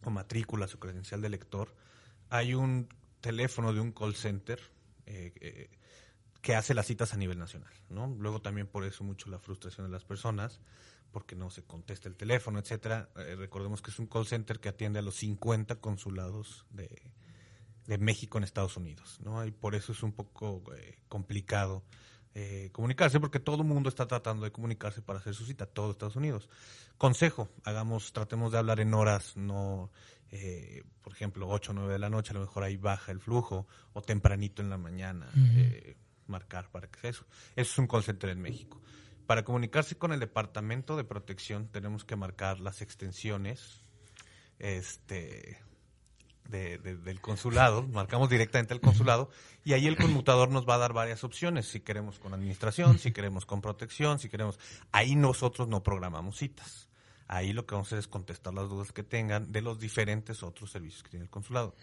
o 0.05 0.09
matrículas 0.09 0.73
o 0.73 0.79
credencial 0.79 1.21
de 1.21 1.27
lector, 1.27 1.75
hay 2.29 2.53
un 2.53 2.87
teléfono 3.21 3.73
de 3.73 3.79
un 3.79 3.91
call 3.91 4.15
center 4.15 4.59
eh, 5.05 5.33
eh, 5.39 5.69
que 6.41 6.55
hace 6.55 6.73
las 6.73 6.87
citas 6.87 7.13
a 7.13 7.17
nivel 7.17 7.37
nacional, 7.37 7.73
¿no? 7.89 8.07
Luego 8.19 8.41
también 8.41 8.67
por 8.67 8.85
eso 8.85 9.03
mucho 9.03 9.29
la 9.29 9.39
frustración 9.39 9.87
de 9.87 9.91
las 9.91 10.05
personas, 10.05 10.61
porque 11.11 11.35
no 11.35 11.49
se 11.49 11.63
contesta 11.63 12.07
el 12.07 12.15
teléfono, 12.15 12.59
etcétera. 12.59 13.09
Eh, 13.17 13.35
recordemos 13.35 13.81
que 13.81 13.91
es 13.91 13.99
un 13.99 14.07
call 14.07 14.25
center 14.25 14.59
que 14.59 14.69
atiende 14.69 14.99
a 14.99 15.01
los 15.01 15.15
50 15.15 15.75
consulados 15.77 16.65
de, 16.69 17.11
de 17.87 17.97
México 17.97 18.37
en 18.37 18.43
Estados 18.43 18.77
Unidos, 18.77 19.19
¿no? 19.21 19.45
Y 19.45 19.51
por 19.51 19.75
eso 19.75 19.91
es 19.91 20.03
un 20.03 20.13
poco 20.13 20.63
complicado 21.07 21.83
eh, 22.35 22.69
comunicarse, 22.71 23.19
porque 23.19 23.39
todo 23.39 23.57
el 23.57 23.67
mundo 23.67 23.89
está 23.89 24.07
tratando 24.07 24.45
de 24.45 24.51
comunicarse 24.51 25.01
para 25.01 25.17
hacer 25.17 25.33
su 25.33 25.45
cita, 25.45 25.65
todo 25.65 25.91
Estados 25.91 26.15
Unidos. 26.15 26.47
Consejo, 26.97 27.49
hagamos, 27.63 28.13
tratemos 28.13 28.51
de 28.51 28.59
hablar 28.59 28.79
en 28.79 28.93
horas, 28.93 29.35
no, 29.35 29.89
eh, 30.31 30.83
por 31.01 31.13
ejemplo, 31.13 31.47
8 31.49 31.71
o 31.71 31.73
9 31.75 31.93
de 31.93 31.99
la 31.99 32.09
noche, 32.09 32.31
a 32.31 32.33
lo 32.35 32.41
mejor 32.41 32.63
ahí 32.63 32.77
baja 32.77 33.11
el 33.11 33.19
flujo, 33.19 33.67
o 33.93 34.01
tempranito 34.01 34.61
en 34.61 34.69
la 34.69 34.77
mañana, 34.77 35.29
eh, 35.35 35.97
marcar 36.27 36.69
para 36.69 36.87
que 36.87 36.99
sea 36.99 37.09
eso. 37.09 37.25
Eso 37.55 37.71
es 37.73 37.77
un 37.79 37.87
call 37.87 38.03
center 38.03 38.29
en 38.29 38.41
México. 38.41 38.81
Para 39.25 39.43
comunicarse 39.43 39.95
con 39.97 40.11
el 40.13 40.19
Departamento 40.19 40.95
de 40.97 41.03
Protección 41.03 41.67
tenemos 41.67 42.03
que 42.05 42.15
marcar 42.15 42.59
las 42.59 42.81
extensiones 42.81 43.83
este, 44.59 45.57
de- 46.49 46.77
de- 46.79 46.97
del 46.97 47.21
consulado, 47.21 47.87
marcamos 47.87 48.29
directamente 48.29 48.73
el 48.73 48.81
consulado 48.81 49.29
y 49.63 49.73
ahí 49.73 49.87
el 49.87 49.95
conmutador 49.97 50.49
nos 50.49 50.67
va 50.67 50.75
a 50.75 50.79
dar 50.79 50.93
varias 50.93 51.23
opciones, 51.23 51.67
si 51.67 51.79
queremos 51.81 52.19
con 52.19 52.33
administración, 52.33 52.97
si 52.99 53.11
queremos 53.11 53.45
con 53.45 53.61
protección, 53.61 54.19
si 54.19 54.29
queremos... 54.29 54.59
Ahí 54.91 55.15
nosotros 55.15 55.67
no 55.67 55.83
programamos 55.83 56.37
citas. 56.37 56.88
Ahí 57.31 57.53
lo 57.53 57.65
que 57.67 57.75
vamos 57.75 57.85
a 57.85 57.89
hacer 57.89 57.99
es 57.99 58.07
contestar 58.07 58.55
las 58.55 58.67
dudas 58.69 58.91
que 58.91 59.03
tengan 59.03 59.51
de 59.51 59.61
los 59.61 59.79
diferentes 59.79 60.41
otros 60.41 60.71
servicios 60.71 61.03
que 61.03 61.09
tiene 61.09 61.25
el 61.25 61.29
consulado. 61.29 61.75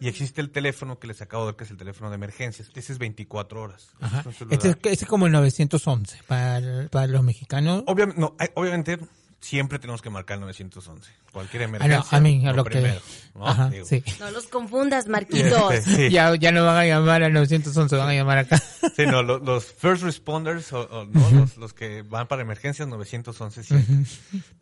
Y 0.00 0.06
existe 0.06 0.40
el 0.40 0.50
teléfono 0.50 1.00
que 1.00 1.08
les 1.08 1.20
acabo 1.20 1.42
de 1.44 1.50
dar, 1.52 1.56
que 1.56 1.64
es 1.64 1.70
el 1.72 1.76
teléfono 1.76 2.08
de 2.08 2.14
emergencias. 2.14 2.70
Ese 2.74 2.92
es 2.92 2.98
24 3.00 3.60
horas. 3.60 3.90
Ajá. 4.00 4.22
Este 4.50 4.68
es, 4.68 4.76
este 4.76 5.04
es 5.04 5.06
como 5.06 5.26
el 5.26 5.32
911 5.32 6.20
para, 6.28 6.88
para 6.88 7.06
los 7.08 7.24
mexicanos. 7.24 7.82
Obviamente, 7.88 8.20
no, 8.20 8.36
hay- 8.38 8.50
obviamente 8.54 8.98
siempre 9.42 9.78
tenemos 9.78 10.00
que 10.00 10.08
marcar 10.08 10.36
el 10.36 10.40
911. 10.42 11.10
Cualquier 11.32 11.64
Ah, 11.64 11.66
no, 11.68 11.76
emergencia. 11.76 12.16
a 12.16 12.20
mí, 12.22 12.46
a 12.46 12.50
lo 12.52 12.56
lo 12.58 12.64
que... 12.64 12.70
primero, 12.70 13.00
¿no? 13.34 13.46
Ajá, 13.46 13.68
Digo. 13.68 13.84
sí. 13.84 14.02
No 14.20 14.30
los 14.30 14.46
confundas, 14.46 15.08
Marquitos. 15.08 15.74
Este, 15.74 16.08
sí. 16.08 16.10
Ya, 16.10 16.34
ya 16.36 16.52
no 16.52 16.64
van 16.64 16.76
a 16.78 16.86
llamar 16.86 17.22
al 17.22 17.32
911, 17.34 17.94
van 17.96 18.08
a 18.08 18.14
llamar 18.14 18.38
acá. 18.38 18.62
Sí, 18.96 19.04
no, 19.06 19.22
los, 19.22 19.64
first 19.66 20.02
responders, 20.02 20.72
o, 20.72 20.80
o, 20.82 21.04
¿no? 21.04 21.30
los, 21.30 21.56
los 21.58 21.72
que 21.74 22.02
van 22.02 22.26
para 22.28 22.40
emergencias, 22.42 22.88
911 22.88 23.62
siempre. 23.62 23.94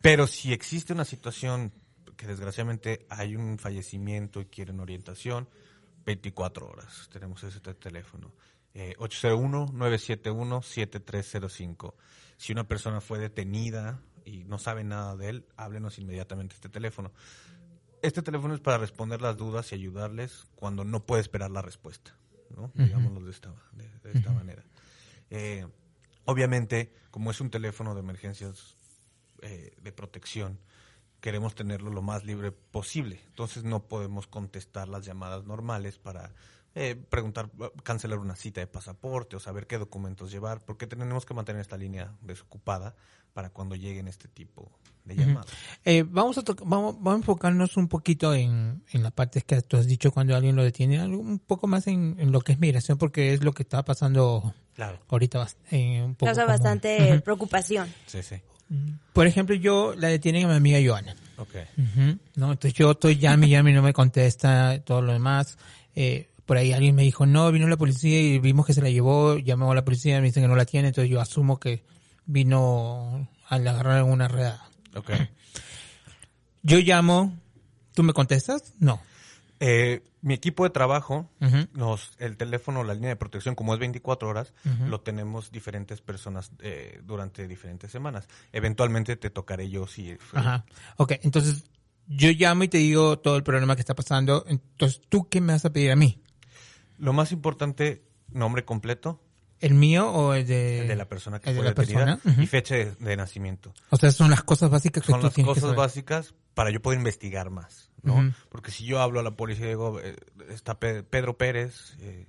Pero 0.01 0.27
si 0.27 0.51
existe 0.53 0.91
una 0.93 1.05
situación 1.05 1.71
que 2.17 2.27
desgraciadamente 2.27 3.05
hay 3.09 3.35
un 3.35 3.57
fallecimiento 3.59 4.39
y 4.41 4.45
quieren 4.45 4.79
orientación, 4.79 5.49
24 6.05 6.67
horas 6.67 7.09
tenemos 7.11 7.43
ese 7.43 7.59
te- 7.59 7.73
teléfono. 7.73 8.31
Eh, 8.73 8.95
801-971-7305. 8.99 11.93
Si 12.37 12.53
una 12.53 12.65
persona 12.67 13.01
fue 13.01 13.19
detenida 13.19 13.99
y 14.25 14.43
no 14.43 14.57
sabe 14.57 14.83
nada 14.83 15.15
de 15.15 15.29
él, 15.29 15.45
háblenos 15.57 15.97
inmediatamente 15.99 16.55
este 16.55 16.69
teléfono. 16.69 17.11
Este 18.01 18.21
teléfono 18.21 18.53
es 18.53 18.59
para 18.59 18.77
responder 18.77 19.21
las 19.21 19.37
dudas 19.37 19.71
y 19.71 19.75
ayudarles 19.75 20.45
cuando 20.55 20.83
no 20.83 21.05
puede 21.05 21.21
esperar 21.21 21.51
la 21.51 21.61
respuesta, 21.61 22.15
¿no? 22.49 22.71
Digámoslo 22.73 23.21
de 23.21 23.31
esta, 23.31 23.53
de, 23.73 23.87
de 23.99 24.17
esta 24.17 24.31
manera. 24.31 24.63
Eh, 25.29 25.67
obviamente, 26.25 26.93
como 27.11 27.31
es 27.31 27.39
un 27.41 27.49
teléfono 27.49 27.93
de 27.93 28.01
emergencias 28.01 28.75
eh, 29.41 29.75
de 29.81 29.91
protección, 29.91 30.59
queremos 31.19 31.55
tenerlo 31.55 31.91
lo 31.91 32.01
más 32.01 32.25
libre 32.25 32.51
posible. 32.51 33.21
Entonces 33.27 33.63
no 33.63 33.87
podemos 33.87 34.27
contestar 34.27 34.87
las 34.87 35.05
llamadas 35.05 35.45
normales 35.45 35.99
para 35.99 36.33
eh, 36.73 36.95
preguntar, 37.09 37.51
cancelar 37.83 38.19
una 38.19 38.35
cita 38.35 38.61
de 38.61 38.67
pasaporte 38.67 39.35
o 39.35 39.39
saber 39.39 39.67
qué 39.67 39.77
documentos 39.77 40.31
llevar, 40.31 40.63
porque 40.65 40.87
tenemos 40.87 41.25
que 41.25 41.33
mantener 41.33 41.61
esta 41.61 41.77
línea 41.77 42.15
desocupada 42.21 42.95
para 43.33 43.49
cuando 43.49 43.75
lleguen 43.75 44.07
este 44.07 44.27
tipo 44.27 44.71
de 45.05 45.15
llamadas. 45.15 45.47
Eh, 45.83 46.03
vamos, 46.07 46.37
a 46.37 46.43
vamos, 46.65 46.95
vamos 46.97 47.13
a 47.13 47.17
enfocarnos 47.17 47.75
un 47.77 47.87
poquito 47.87 48.33
en, 48.33 48.83
en 48.91 49.03
la 49.03 49.11
parte 49.11 49.41
que 49.41 49.61
tú 49.61 49.77
has 49.77 49.87
dicho 49.87 50.11
cuando 50.11 50.35
alguien 50.35 50.55
lo 50.55 50.63
detiene, 50.63 50.99
algo 50.99 51.17
un 51.19 51.39
poco 51.39 51.65
más 51.67 51.87
en, 51.87 52.15
en 52.19 52.31
lo 52.31 52.41
que 52.41 52.51
es 52.53 52.59
migración, 52.59 52.97
porque 52.97 53.33
es 53.33 53.43
lo 53.43 53.53
que 53.53 53.63
está 53.63 53.83
pasando 53.83 54.53
Claro. 54.75 54.99
ahorita. 55.09 55.47
eh, 55.71 56.01
un 56.03 56.13
poco 56.15 56.27
Causa 56.27 56.41
como- 56.43 56.53
bastante 56.53 57.19
preocupación. 57.21 57.91
Sí, 58.05 58.21
sí. 58.23 58.35
Por 59.11 59.27
ejemplo, 59.27 59.53
yo 59.55 59.93
la 59.97 60.07
detienen 60.07 60.45
a 60.45 60.49
mi 60.49 60.55
amiga 60.55 60.79
Joana. 60.85 61.13
Ok. 61.37 61.55
Ujú, 61.77 62.19
¿no? 62.35 62.51
Entonces 62.53 62.73
yo 62.73 62.91
estoy 62.91 63.17
llame, 63.17 63.49
llame 63.49 63.71
y 63.71 63.73
no 63.73 63.81
me 63.81 63.91
contesta, 63.91 64.79
todo 64.85 65.01
lo 65.01 65.11
demás. 65.11 65.57
Eh, 65.93 66.29
por 66.45 66.55
ahí 66.57 66.71
alguien 66.71 66.95
me 66.95 67.03
dijo, 67.03 67.25
no, 67.25 67.51
vino 67.51 67.67
la 67.67 67.75
policía 67.75 68.21
y 68.21 68.39
vimos 68.39 68.65
que 68.65 68.73
se 68.73 68.81
la 68.81 68.89
llevó, 68.89 69.37
llamó 69.37 69.71
a 69.71 69.75
la 69.75 69.83
policía, 69.83 70.19
me 70.21 70.27
dicen 70.27 70.43
que 70.43 70.47
no 70.47 70.55
la 70.55 70.65
tiene, 70.65 70.89
entonces 70.89 71.09
yo 71.11 71.19
asumo 71.19 71.59
que 71.59 71.83
vino 72.25 73.27
a 73.47 73.57
la 73.57 73.71
agarrar 73.71 74.03
una 74.03 74.27
redada. 74.27 74.69
Ok. 74.95 75.11
Yo 76.63 76.77
llamo, 76.79 77.37
¿tú 77.93 78.03
me 78.03 78.13
contestas? 78.13 78.73
No. 78.79 79.01
Eh, 79.59 80.03
mi 80.21 80.33
equipo 80.33 80.63
de 80.63 80.69
trabajo, 80.69 81.29
nos, 81.73 82.11
el 82.19 82.37
teléfono, 82.37 82.83
la 82.83 82.93
línea 82.93 83.09
de 83.09 83.15
protección, 83.15 83.55
como 83.55 83.73
es 83.73 83.79
24 83.79 84.29
horas, 84.29 84.53
lo 84.87 85.01
tenemos 85.01 85.51
diferentes 85.51 86.01
personas 86.01 86.51
eh, 86.59 87.01
durante 87.03 87.47
diferentes 87.47 87.91
semanas. 87.91 88.27
Eventualmente 88.51 89.15
te 89.17 89.29
tocaré 89.29 89.69
yo 89.69 89.87
si... 89.87 90.17
Ajá. 90.33 90.65
Ok, 90.97 91.13
entonces 91.23 91.63
yo 92.07 92.29
llamo 92.31 92.63
y 92.63 92.67
te 92.67 92.77
digo 92.77 93.19
todo 93.19 93.35
el 93.35 93.43
problema 93.43 93.75
que 93.75 93.81
está 93.81 93.95
pasando. 93.95 94.45
Entonces, 94.47 95.01
¿tú 95.09 95.27
qué 95.27 95.41
me 95.41 95.53
vas 95.53 95.65
a 95.65 95.73
pedir 95.73 95.91
a 95.91 95.95
mí? 95.95 96.21
Lo 96.97 97.13
más 97.13 97.31
importante, 97.31 98.03
nombre 98.31 98.63
completo, 98.63 99.23
¿El 99.61 99.75
mío 99.75 100.11
o 100.11 100.33
el 100.33 100.45
de, 100.47 100.81
el 100.81 100.87
de 100.87 100.95
la 100.95 101.07
persona 101.07 101.39
que 101.39 101.49
el 101.51 101.55
de 101.55 101.61
fue 101.61 101.69
la 101.69 101.73
detenida 101.73 102.17
persona? 102.17 102.43
Y 102.43 102.47
fecha 102.47 102.75
de, 102.75 102.91
de 102.99 103.15
nacimiento. 103.15 103.73
O 103.89 103.97
sea, 103.97 104.11
son 104.11 104.29
las 104.31 104.43
cosas 104.43 104.69
básicas 104.69 105.03
que 105.03 105.11
Son 105.11 105.19
tú 105.21 105.27
las 105.27 105.33
tienes 105.33 105.47
que 105.47 105.53
cosas 105.53 105.61
saber. 105.69 105.77
básicas 105.77 106.33
para 106.53 106.69
yo 106.71 106.81
poder 106.81 106.97
investigar 106.99 107.49
más, 107.49 107.91
¿no? 108.03 108.33
Porque 108.49 108.71
si 108.71 108.85
yo 108.85 108.99
hablo 108.99 109.19
a 109.19 109.23
la 109.23 109.31
policía 109.31 109.67
y 109.67 109.69
digo, 109.69 109.99
eh, 110.01 110.15
está 110.49 110.79
Pe- 110.79 111.03
Pedro 111.03 111.37
Pérez, 111.37 111.95
eh, 112.01 112.25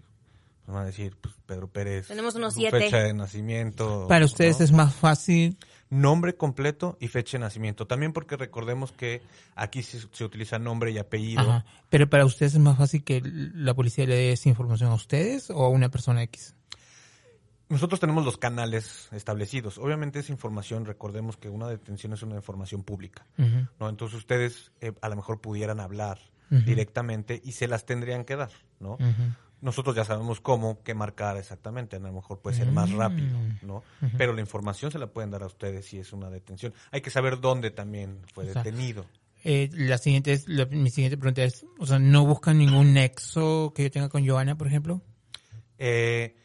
me 0.66 0.74
van 0.74 0.82
a 0.84 0.86
decir, 0.86 1.16
pues 1.20 1.34
Pedro 1.46 1.68
Pérez. 1.68 2.06
Tenemos 2.06 2.34
unos 2.36 2.54
siete. 2.54 2.78
Fecha 2.78 2.98
de 2.98 3.14
nacimiento. 3.14 4.06
Para 4.08 4.24
ustedes 4.24 4.58
¿no? 4.60 4.64
es 4.66 4.72
más 4.72 4.94
fácil 4.94 5.56
Nombre 5.90 6.34
completo 6.36 6.96
y 7.00 7.08
fecha 7.08 7.36
de 7.36 7.40
nacimiento. 7.40 7.86
También 7.86 8.14
porque 8.14 8.38
recordemos 8.38 8.92
que 8.92 9.20
aquí 9.56 9.82
se, 9.82 10.00
se 10.10 10.24
utiliza 10.24 10.58
nombre 10.58 10.90
y 10.90 10.96
apellido. 10.96 11.42
Ajá. 11.42 11.66
Pero 11.90 12.08
para 12.08 12.24
ustedes 12.24 12.54
es 12.54 12.60
más 12.60 12.78
fácil 12.78 13.04
que 13.04 13.20
la 13.22 13.74
policía 13.74 14.06
le 14.06 14.14
dé 14.14 14.32
esa 14.32 14.48
información 14.48 14.90
a 14.90 14.94
ustedes 14.94 15.50
o 15.50 15.62
a 15.62 15.68
una 15.68 15.90
persona 15.90 16.22
X. 16.22 16.54
Nosotros 17.72 17.98
tenemos 18.00 18.24
los 18.24 18.36
canales 18.36 19.08
establecidos. 19.12 19.78
Obviamente 19.78 20.18
esa 20.20 20.30
información, 20.32 20.84
recordemos 20.84 21.36
que 21.36 21.48
una 21.48 21.66
detención 21.68 22.12
es 22.12 22.22
una 22.22 22.36
información 22.36 22.82
pública. 22.84 23.26
¿no? 23.80 23.88
Entonces 23.88 24.18
ustedes 24.18 24.70
eh, 24.80 24.92
a 25.00 25.08
lo 25.08 25.16
mejor 25.16 25.40
pudieran 25.40 25.80
hablar 25.80 26.18
directamente 26.50 27.40
y 27.42 27.52
se 27.52 27.66
las 27.66 27.86
tendrían 27.86 28.24
que 28.24 28.36
dar, 28.36 28.50
¿no? 28.78 28.98
Nosotros 29.62 29.94
ya 29.96 30.04
sabemos 30.04 30.40
cómo, 30.40 30.82
qué 30.82 30.92
marcar 30.92 31.36
exactamente, 31.38 31.96
a 31.96 31.98
lo 32.00 32.12
mejor 32.12 32.40
puede 32.40 32.56
ser 32.56 32.70
más 32.72 32.90
Mm. 32.90 32.98
rápido, 32.98 33.38
¿no? 33.62 33.82
Pero 34.18 34.32
la 34.34 34.40
información 34.42 34.90
se 34.90 34.98
la 34.98 35.06
pueden 35.06 35.30
dar 35.30 35.42
a 35.44 35.46
ustedes 35.46 35.86
si 35.86 35.98
es 35.98 36.12
una 36.12 36.28
detención. 36.30 36.74
Hay 36.90 37.00
que 37.00 37.10
saber 37.10 37.40
dónde 37.40 37.70
también 37.70 38.18
fue 38.34 38.44
detenido. 38.44 39.06
Eh, 39.44 39.70
la 39.72 39.96
siguiente 39.98 40.32
es, 40.32 40.46
la- 40.46 40.66
mi 40.66 40.90
siguiente 40.90 41.16
pregunta 41.16 41.42
es, 41.42 41.64
o 41.78 41.86
sea, 41.86 41.98
¿no 41.98 42.26
buscan 42.26 42.58
ningún 42.58 42.92
nexo 42.92 43.72
que 43.74 43.84
yo 43.84 43.90
tenga 43.90 44.08
con 44.10 44.26
Joana, 44.28 44.58
por 44.58 44.66
ejemplo? 44.66 45.00
Eh, 45.78 46.36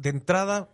de 0.00 0.10
entrada, 0.10 0.68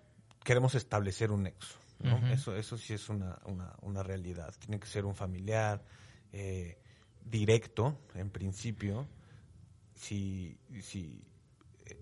queremos 0.44 0.74
establecer 0.74 1.30
un 1.30 1.44
nexo. 1.44 1.78
¿no? 2.00 2.18
Eso, 2.30 2.54
eso 2.54 2.76
sí 2.76 2.92
es 2.92 3.08
una, 3.08 3.38
una, 3.46 3.74
una 3.80 4.02
realidad. 4.02 4.54
Tiene 4.58 4.78
que 4.78 4.86
ser 4.86 5.04
un 5.04 5.14
familiar 5.14 5.82
eh, 6.32 6.78
directo, 7.24 7.98
en 8.14 8.30
principio. 8.30 9.08
Si, 9.94 10.58
si 10.82 11.24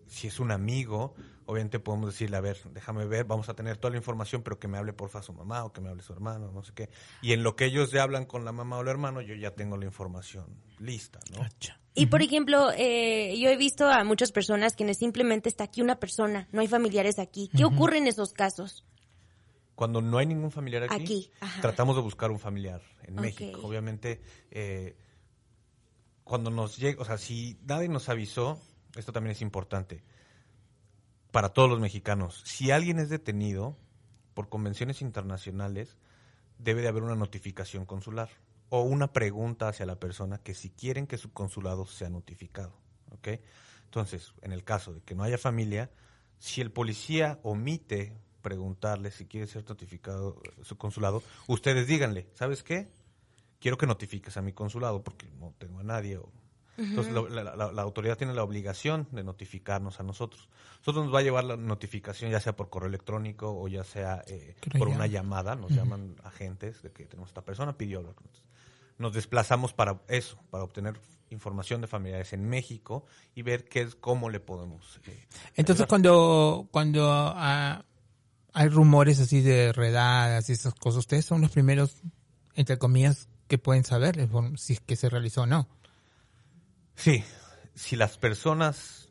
si 0.06 0.28
es 0.28 0.40
un 0.40 0.50
amigo, 0.50 1.14
obviamente 1.46 1.80
podemos 1.80 2.12
decirle, 2.12 2.36
a 2.36 2.40
ver, 2.40 2.58
déjame 2.72 3.04
ver, 3.06 3.24
vamos 3.24 3.48
a 3.48 3.54
tener 3.54 3.76
toda 3.76 3.90
la 3.90 3.96
información, 3.96 4.42
pero 4.42 4.58
que 4.58 4.68
me 4.68 4.78
hable 4.78 4.92
porfa 4.92 5.22
su 5.22 5.32
mamá 5.32 5.64
o 5.64 5.72
que 5.72 5.80
me 5.80 5.88
hable 5.88 6.02
su 6.02 6.12
hermano, 6.12 6.52
no 6.52 6.62
sé 6.62 6.72
qué. 6.72 6.88
Y 7.22 7.32
en 7.32 7.42
lo 7.42 7.56
que 7.56 7.66
ellos 7.66 7.90
ya 7.90 8.02
hablan 8.02 8.24
con 8.24 8.44
la 8.44 8.52
mamá 8.52 8.78
o 8.78 8.82
el 8.82 8.88
hermano, 8.88 9.20
yo 9.20 9.34
ya 9.34 9.52
tengo 9.52 9.76
la 9.76 9.86
información 9.86 10.46
lista, 10.78 11.20
¿no? 11.32 11.44
Y 11.94 12.06
por 12.06 12.22
ejemplo, 12.22 12.72
eh, 12.76 13.38
yo 13.38 13.48
he 13.48 13.56
visto 13.56 13.86
a 13.86 14.02
muchas 14.02 14.32
personas 14.32 14.74
quienes 14.74 14.98
simplemente 14.98 15.48
está 15.48 15.64
aquí 15.64 15.80
una 15.80 16.00
persona, 16.00 16.48
no 16.50 16.60
hay 16.60 16.66
familiares 16.66 17.20
aquí. 17.20 17.50
¿Qué 17.56 17.64
ocurre 17.64 17.98
en 17.98 18.08
esos 18.08 18.32
casos? 18.32 18.84
Cuando 19.76 20.00
no 20.00 20.18
hay 20.18 20.26
ningún 20.26 20.50
familiar 20.50 20.84
aquí, 20.84 20.94
Aquí, 20.94 21.30
tratamos 21.60 21.96
de 21.96 22.02
buscar 22.02 22.30
un 22.30 22.38
familiar 22.38 22.82
en. 23.02 23.14
México. 23.16 23.60
Obviamente, 23.62 24.20
eh, 24.50 24.96
cuando 26.22 26.50
nos 26.50 26.76
llega, 26.78 27.00
o 27.00 27.04
sea, 27.04 27.18
si 27.18 27.58
nadie 27.64 27.88
nos 27.88 28.08
avisó, 28.08 28.60
esto 28.96 29.12
también 29.12 29.32
es 29.32 29.42
importante 29.42 30.02
para 31.30 31.48
todos 31.48 31.68
los 31.68 31.80
mexicanos. 31.80 32.42
Si 32.44 32.70
alguien 32.70 32.98
es 33.00 33.08
detenido 33.08 33.76
por 34.34 34.48
convenciones 34.48 35.02
internacionales, 35.02 35.96
debe 36.58 36.82
de 36.82 36.88
haber 36.88 37.02
una 37.02 37.16
notificación 37.16 37.86
consular 37.86 38.30
o 38.76 38.82
una 38.82 39.12
pregunta 39.12 39.68
hacia 39.68 39.86
la 39.86 40.00
persona 40.00 40.38
que 40.38 40.52
si 40.54 40.70
quieren 40.70 41.06
que 41.06 41.16
su 41.16 41.32
consulado 41.32 41.86
sea 41.86 42.10
notificado. 42.10 42.72
¿ok? 43.12 43.28
Entonces, 43.84 44.32
en 44.42 44.52
el 44.52 44.64
caso 44.64 44.92
de 44.92 45.00
que 45.02 45.14
no 45.14 45.22
haya 45.22 45.38
familia, 45.38 45.90
si 46.38 46.60
el 46.60 46.72
policía 46.72 47.38
omite 47.44 48.16
preguntarle 48.42 49.10
si 49.12 49.26
quiere 49.26 49.46
ser 49.46 49.64
notificado 49.68 50.40
eh, 50.44 50.50
su 50.64 50.76
consulado, 50.76 51.22
ustedes 51.46 51.86
díganle, 51.86 52.26
¿sabes 52.34 52.62
qué? 52.64 52.88
Quiero 53.60 53.78
que 53.78 53.86
notifiques 53.86 54.36
a 54.36 54.42
mi 54.42 54.52
consulado 54.52 55.02
porque 55.04 55.30
no 55.38 55.54
tengo 55.58 55.78
a 55.78 55.84
nadie. 55.84 56.18
o- 56.18 56.28
Entonces, 56.76 57.12
la, 57.14 57.44
la- 57.54 57.70
la 57.72 57.82
autoridad 57.82 58.18
tiene 58.18 58.34
la 58.34 58.42
obligación 58.42 59.06
de 59.12 59.22
notificarnos 59.22 60.00
a 60.00 60.02
nosotros. 60.02 60.48
Nosotros 60.80 61.04
nos 61.04 61.14
va 61.14 61.20
a 61.20 61.22
llevar 61.22 61.44
la 61.44 61.56
notificación 61.56 62.32
ya 62.32 62.40
sea 62.40 62.56
por 62.56 62.68
correo 62.68 62.88
electrónico 62.88 63.56
o 63.56 63.68
ya 63.68 63.84
sea 63.84 64.24
eh, 64.26 64.56
por 64.80 64.88
una 64.88 65.06
llamada. 65.06 65.54
Nos 65.54 65.70
llaman 65.76 66.16
agentes 66.24 66.82
de 66.82 66.90
que 66.90 67.06
tenemos 67.06 67.30
esta 67.30 67.42
persona, 67.44 67.78
pidió 67.78 67.98
hablar 68.00 68.16
con 68.16 68.26
nosotros. 68.26 68.43
Nos 68.98 69.12
desplazamos 69.12 69.72
para 69.72 70.00
eso, 70.08 70.38
para 70.50 70.64
obtener 70.64 71.00
información 71.30 71.80
de 71.80 71.86
familiares 71.88 72.32
en 72.32 72.48
México 72.48 73.04
y 73.34 73.42
ver 73.42 73.64
qué 73.64 73.80
es, 73.82 73.94
cómo 73.96 74.30
le 74.30 74.38
podemos. 74.40 75.00
eh, 75.06 75.18
Entonces 75.56 75.80
ayudar. 75.82 75.88
cuando 75.88 76.68
cuando 76.70 77.10
ah, 77.10 77.84
hay 78.52 78.68
rumores 78.68 79.18
así 79.20 79.40
de 79.40 79.72
redadas 79.72 80.48
y 80.48 80.52
esas 80.52 80.74
cosas, 80.74 80.98
ustedes 81.00 81.24
son 81.24 81.40
los 81.40 81.50
primeros, 81.50 82.02
entre 82.54 82.78
comillas, 82.78 83.28
que 83.48 83.58
pueden 83.58 83.84
saber 83.84 84.28
si 84.56 84.74
es 84.74 84.80
que 84.80 84.94
se 84.96 85.08
realizó 85.10 85.42
o 85.42 85.46
no. 85.46 85.66
Sí, 86.94 87.24
si 87.74 87.96
las 87.96 88.16
personas 88.16 89.08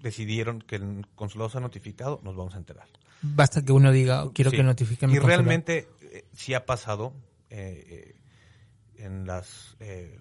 decidieron 0.00 0.60
que 0.62 0.76
el 0.76 1.06
consulado 1.14 1.50
se 1.50 1.58
ha 1.58 1.60
notificado, 1.60 2.20
nos 2.22 2.34
vamos 2.36 2.54
a 2.54 2.58
enterar. 2.58 2.88
Basta 3.22 3.62
que 3.62 3.72
uno 3.72 3.92
diga, 3.92 4.24
"Oh, 4.24 4.32
quiero 4.32 4.50
Sí. 4.50 4.56
que 4.56 4.62
notifiquen 4.62 5.10
Y 5.10 5.14
consulado". 5.14 5.42
realmente 5.42 5.88
eh, 6.00 6.24
sí 6.32 6.54
ha 6.54 6.64
pasado 6.64 7.12
eh, 7.50 7.84
eh, 7.88 8.16
en 8.98 9.26
las 9.26 9.76
eh, 9.80 10.18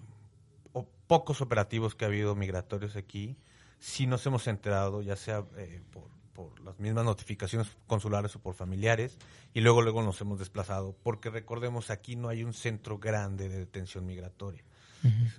o 0.73 0.87
pocos 1.07 1.41
operativos 1.41 1.95
que 1.95 2.05
ha 2.05 2.07
habido 2.07 2.35
migratorios 2.35 2.95
aquí, 2.95 3.37
sí 3.79 4.07
nos 4.07 4.25
hemos 4.25 4.47
enterado, 4.47 5.01
ya 5.01 5.15
sea 5.15 5.45
eh, 5.57 5.81
por, 5.91 6.09
por 6.33 6.59
las 6.61 6.79
mismas 6.79 7.05
notificaciones 7.05 7.67
consulares 7.87 8.35
o 8.35 8.39
por 8.39 8.55
familiares, 8.55 9.17
y 9.53 9.61
luego 9.61 9.81
luego 9.81 10.01
nos 10.01 10.19
hemos 10.21 10.39
desplazado, 10.39 10.95
porque 11.03 11.29
recordemos 11.29 11.89
aquí 11.89 12.15
no 12.15 12.27
hay 12.27 12.43
un 12.43 12.53
centro 12.53 12.99
grande 12.99 13.49
de 13.49 13.59
detención 13.59 14.05
migratoria. 14.05 14.63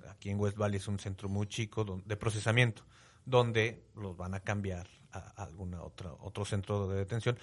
Aquí 0.09 0.31
en 0.31 0.39
West 0.39 0.57
Valley 0.57 0.77
es 0.77 0.87
un 0.87 1.01
centro 1.01 1.29
muy 1.29 1.49
chico 1.49 2.01
de 2.05 2.17
procesamiento, 2.17 2.85
donde 3.25 3.83
los 3.97 4.17
van 4.17 4.35
a 4.35 4.41
cambiar 4.41 4.87
a 5.11 5.43
alguna 5.43 5.83
otra 5.83 6.13
otro 6.21 6.45
centro 6.45 6.87
de 6.87 6.99
detención 6.99 7.37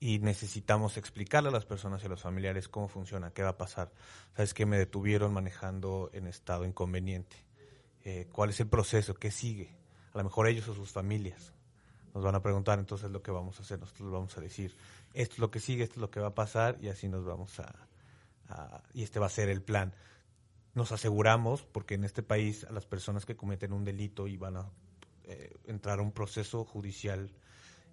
y 0.00 0.20
necesitamos 0.20 0.96
explicarle 0.96 1.50
a 1.50 1.52
las 1.52 1.66
personas 1.66 2.02
y 2.02 2.06
a 2.06 2.08
los 2.08 2.22
familiares 2.22 2.68
cómo 2.68 2.88
funciona, 2.88 3.30
qué 3.30 3.42
va 3.42 3.50
a 3.50 3.58
pasar. 3.58 3.92
¿Sabes 4.34 4.54
que 4.54 4.64
Me 4.64 4.78
detuvieron 4.78 5.32
manejando 5.32 6.10
en 6.14 6.26
estado 6.26 6.64
inconveniente. 6.64 7.36
Eh, 8.04 8.26
¿Cuál 8.32 8.50
es 8.50 8.60
el 8.60 8.68
proceso? 8.68 9.14
¿Qué 9.14 9.30
sigue? 9.30 9.76
A 10.14 10.18
lo 10.18 10.24
mejor 10.24 10.48
ellos 10.48 10.66
o 10.68 10.74
sus 10.74 10.90
familias 10.90 11.52
nos 12.14 12.22
van 12.22 12.36
a 12.36 12.42
preguntar, 12.42 12.78
entonces 12.78 13.10
lo 13.10 13.22
que 13.22 13.32
vamos 13.32 13.58
a 13.58 13.62
hacer, 13.62 13.80
nosotros 13.80 14.10
vamos 14.10 14.38
a 14.38 14.40
decir, 14.40 14.74
esto 15.14 15.34
es 15.34 15.38
lo 15.40 15.50
que 15.50 15.58
sigue, 15.58 15.82
esto 15.82 15.94
es 15.94 16.00
lo 16.00 16.10
que 16.10 16.20
va 16.20 16.28
a 16.28 16.34
pasar 16.34 16.78
y 16.80 16.88
así 16.88 17.08
nos 17.08 17.24
vamos 17.24 17.58
a, 17.58 17.74
a- 18.48 18.82
y 18.92 19.02
este 19.02 19.18
va 19.18 19.26
a 19.26 19.30
ser 19.30 19.48
el 19.48 19.62
plan. 19.62 19.94
Nos 20.74 20.92
aseguramos, 20.92 21.62
porque 21.62 21.94
en 21.94 22.04
este 22.04 22.22
país 22.22 22.64
a 22.64 22.72
las 22.72 22.86
personas 22.86 23.24
que 23.26 23.36
cometen 23.36 23.72
un 23.72 23.84
delito 23.84 24.26
y 24.26 24.36
van 24.36 24.56
a 24.56 24.70
eh, 25.26 25.54
entrar 25.64 26.00
a 26.00 26.02
un 26.02 26.12
proceso 26.12 26.64
judicial, 26.66 27.30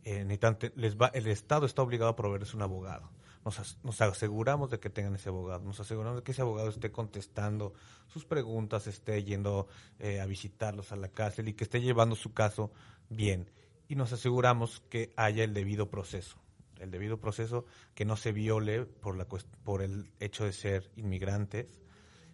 eh, 0.04 0.38
te- 0.60 0.74
les 0.76 0.98
va, 0.98 1.08
el 1.14 1.28
Estado 1.28 1.66
está 1.66 1.82
obligado 1.82 2.12
a 2.12 2.16
proveerles 2.16 2.54
un 2.54 2.62
abogado. 2.62 3.10
Nos, 3.46 3.78
nos 3.84 4.02
aseguramos 4.02 4.70
de 4.70 4.80
que 4.80 4.90
tengan 4.90 5.16
ese 5.16 5.30
abogado, 5.30 5.64
nos 5.64 5.80
aseguramos 5.80 6.18
de 6.18 6.24
que 6.24 6.32
ese 6.34 6.42
abogado 6.42 6.70
esté 6.70 6.92
contestando 6.92 7.74
sus 8.08 8.26
preguntas, 8.26 8.86
esté 8.88 9.24
yendo 9.24 9.68
eh, 10.00 10.20
a 10.20 10.26
visitarlos 10.26 10.92
a 10.92 10.96
la 10.98 11.08
cárcel 11.08 11.48
y 11.48 11.54
que 11.54 11.64
esté 11.64 11.82
llevando 11.82 12.16
su 12.16 12.34
caso 12.34 12.72
bien. 13.10 13.50
Y 13.88 13.96
nos 13.96 14.12
aseguramos 14.12 14.82
que 14.90 15.14
haya 15.16 15.44
el 15.44 15.54
debido 15.54 15.90
proceso 15.90 16.38
el 16.82 16.92
debido 16.92 17.20
proceso, 17.20 17.66
que 17.94 18.06
no 18.06 18.18
se 18.18 18.32
viole 18.32 18.86
por, 18.86 19.16
la, 19.16 19.26
por 19.26 19.82
el 19.82 20.12
hecho 20.20 20.46
de 20.46 20.52
ser 20.52 20.92
inmigrantes, 20.96 21.82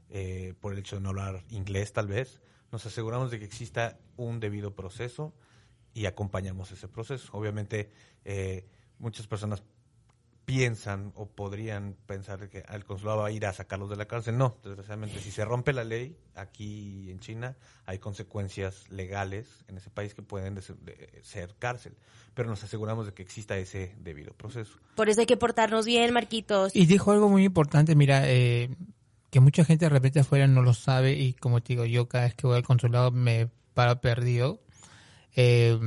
eh, 0.10 0.54
por 0.60 0.74
el 0.74 0.80
hecho 0.80 0.96
de 0.96 1.02
no 1.02 1.10
hablar 1.10 1.44
inglés 1.50 1.94
tal 1.94 2.08
vez. 2.08 2.42
Nos 2.72 2.86
aseguramos 2.86 3.32
de 3.32 3.40
que 3.40 3.46
exista 3.46 4.00
un 4.16 4.40
debido 4.40 4.76
proceso 4.76 5.34
y 5.94 6.06
acompañamos 6.06 6.72
ese 6.72 6.88
proceso. 6.88 7.30
Obviamente 7.34 7.92
eh, 8.26 8.66
muchas 9.00 9.28
personas 9.28 9.64
piensan 10.48 11.12
o 11.16 11.28
podrían 11.28 11.98
pensar 12.06 12.48
que 12.48 12.64
el 12.74 12.86
consulado 12.86 13.18
va 13.18 13.28
a 13.28 13.32
ir 13.32 13.46
a 13.46 13.52
sacarlos 13.52 13.90
de 13.90 13.98
la 13.98 14.06
cárcel. 14.06 14.38
No, 14.38 14.56
desgraciadamente, 14.64 15.20
si 15.20 15.30
se 15.30 15.44
rompe 15.44 15.74
la 15.74 15.84
ley 15.84 16.16
aquí 16.36 17.12
en 17.12 17.20
China, 17.20 17.58
hay 17.86 18.00
consecuencias 18.00 18.90
legales 18.90 19.66
en 19.68 19.76
ese 19.76 19.90
país 19.90 20.14
que 20.14 20.22
pueden 20.22 20.56
de 20.56 20.62
ser, 20.62 20.78
de 20.78 21.20
ser 21.22 21.54
cárcel. 21.60 21.98
Pero 22.34 22.48
nos 22.48 22.64
aseguramos 22.64 23.06
de 23.06 23.14
que 23.14 23.24
exista 23.24 23.58
ese 23.58 23.94
debido 24.00 24.32
proceso. 24.32 24.80
Por 24.96 25.10
eso 25.10 25.20
hay 25.20 25.26
que 25.26 25.36
portarnos 25.36 25.86
bien, 25.86 26.14
Marquitos. 26.14 26.74
Y 26.74 26.86
dijo 26.86 27.12
algo 27.12 27.28
muy 27.28 27.44
importante, 27.44 27.94
mira, 27.94 28.22
eh, 28.24 28.70
que 29.30 29.42
mucha 29.42 29.66
gente 29.66 29.84
de 29.84 29.90
repente 29.90 30.22
afuera 30.22 30.48
no 30.48 30.62
lo 30.62 30.74
sabe 30.74 31.12
y 31.12 31.34
como 31.34 31.60
te 31.62 31.74
digo, 31.74 31.84
yo 31.84 32.08
cada 32.08 32.24
vez 32.24 32.36
que 32.36 32.48
voy 32.48 32.56
al 32.56 32.64
consulado 32.64 33.12
me 33.12 33.50
paro 33.74 34.00
perdido. 34.00 34.62
Eh, 35.36 35.78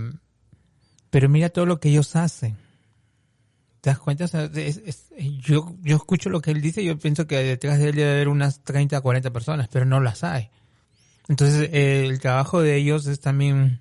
pero 1.09 1.31
mira 1.31 1.49
todo 1.49 1.65
lo 1.65 1.81
que 1.81 1.89
ellos 1.89 2.15
hacen. 2.15 2.59
¿Te 3.81 3.91
das 3.91 3.99
cuenta? 3.99 4.25
O 4.25 4.29
sea, 4.29 4.45
es- 4.55 4.83
es- 4.85 5.07
yo, 5.41 5.75
yo 5.83 5.97
escucho 5.97 6.29
lo 6.29 6.41
que 6.41 6.51
él 6.51 6.61
dice 6.61 6.83
y 6.83 6.87
yo 6.87 6.99
pienso 6.99 7.27
que 7.27 7.37
detrás 7.39 7.79
de 7.79 7.89
él 7.91 7.95
debe 7.97 8.11
haber 8.13 8.29
unas 8.29 8.61
30, 8.63 9.01
40 9.01 9.31
personas, 9.31 9.69
pero 9.69 9.85
no 9.87 10.01
las 10.01 10.23
hay. 10.25 10.51
Entonces, 11.29 11.71
eh, 11.73 12.07
el 12.07 12.19
trabajo 12.21 12.61
de 12.61 12.77
ellos 12.77 13.07
es 13.07 13.21
también 13.21 13.81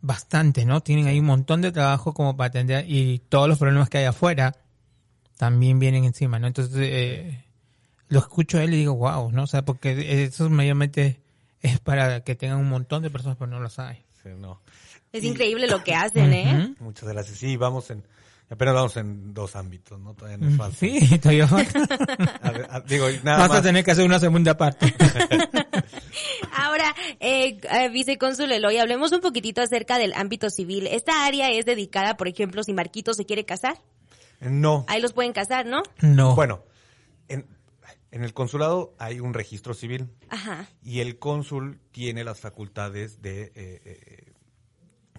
bastante, 0.00 0.64
¿no? 0.64 0.80
Tienen 0.80 1.06
ahí 1.06 1.18
un 1.18 1.26
montón 1.26 1.60
de 1.60 1.72
trabajo 1.72 2.14
como 2.14 2.36
para 2.36 2.48
atender 2.48 2.84
y 2.88 3.18
todos 3.28 3.48
los 3.48 3.58
problemas 3.58 3.88
que 3.90 3.98
hay 3.98 4.04
afuera 4.04 4.56
también 5.36 5.78
vienen 5.78 6.04
encima, 6.04 6.38
¿no? 6.38 6.46
Entonces, 6.46 6.76
eh, 6.80 7.44
lo 8.08 8.20
escucho 8.20 8.58
a 8.58 8.62
él 8.64 8.72
y 8.74 8.78
digo, 8.78 8.94
wow, 8.94 9.30
¿no? 9.32 9.42
O 9.42 9.46
sea, 9.46 9.64
porque 9.64 10.24
eso 10.24 10.44
es 10.46 10.50
mayormente 10.50 11.20
es 11.60 11.80
para 11.80 12.22
que 12.22 12.36
tengan 12.36 12.58
un 12.58 12.68
montón 12.68 13.02
de 13.02 13.10
personas, 13.10 13.36
pero 13.38 13.50
no 13.50 13.60
lo 13.60 13.68
saben. 13.68 13.98
Sí, 14.22 14.30
no. 14.38 14.60
Es 15.12 15.24
increíble 15.24 15.66
lo 15.66 15.82
que 15.82 15.94
hacen, 15.94 16.32
¿eh? 16.32 16.74
Muchas 16.80 17.08
gracias. 17.08 17.38
Sí, 17.38 17.56
vamos 17.56 17.90
en, 17.90 18.04
apenas 18.50 18.74
vamos 18.74 18.96
en 18.96 19.32
dos 19.34 19.54
ámbitos, 19.56 20.00
¿no? 20.00 20.14
Todavía 20.14 20.38
nos 20.38 20.56
falta. 20.56 20.76
Sí, 20.76 21.18
todavía 21.18 21.46
falta. 21.48 21.78
A 22.42 22.50
ver, 22.50 22.66
a- 22.70 22.80
digo, 22.80 23.06
nada 23.22 23.38
Vas 23.38 23.48
más. 23.50 23.58
a 23.58 23.62
tener 23.62 23.84
que 23.84 23.90
hacer 23.90 24.04
una 24.04 24.18
segunda 24.20 24.56
parte. 24.56 24.94
Ahora, 26.56 26.94
eh, 27.20 27.60
eh, 27.70 27.88
vicecónsul 27.90 28.50
Eloy, 28.52 28.78
hablemos 28.78 29.12
un 29.12 29.20
poquitito 29.20 29.60
acerca 29.62 29.98
del 29.98 30.12
ámbito 30.14 30.50
civil. 30.50 30.86
Esta 30.86 31.24
área 31.26 31.50
es 31.50 31.64
dedicada, 31.64 32.16
por 32.16 32.28
ejemplo, 32.28 32.62
si 32.62 32.72
Marquito 32.72 33.14
se 33.14 33.24
quiere 33.24 33.44
casar, 33.44 33.78
No. 34.40 34.84
ahí 34.88 35.00
los 35.00 35.12
pueden 35.12 35.32
casar, 35.32 35.66
¿no? 35.66 35.82
No. 36.00 36.34
Bueno, 36.34 36.62
en, 37.28 37.46
en 38.10 38.24
el 38.24 38.34
consulado 38.34 38.94
hay 38.98 39.20
un 39.20 39.34
registro 39.34 39.74
civil 39.74 40.08
Ajá. 40.30 40.66
y 40.82 41.00
el 41.00 41.18
cónsul 41.18 41.80
tiene 41.92 42.24
las 42.24 42.40
facultades 42.40 43.20
de 43.22 43.42
eh, 43.42 43.52
eh, 43.84 44.32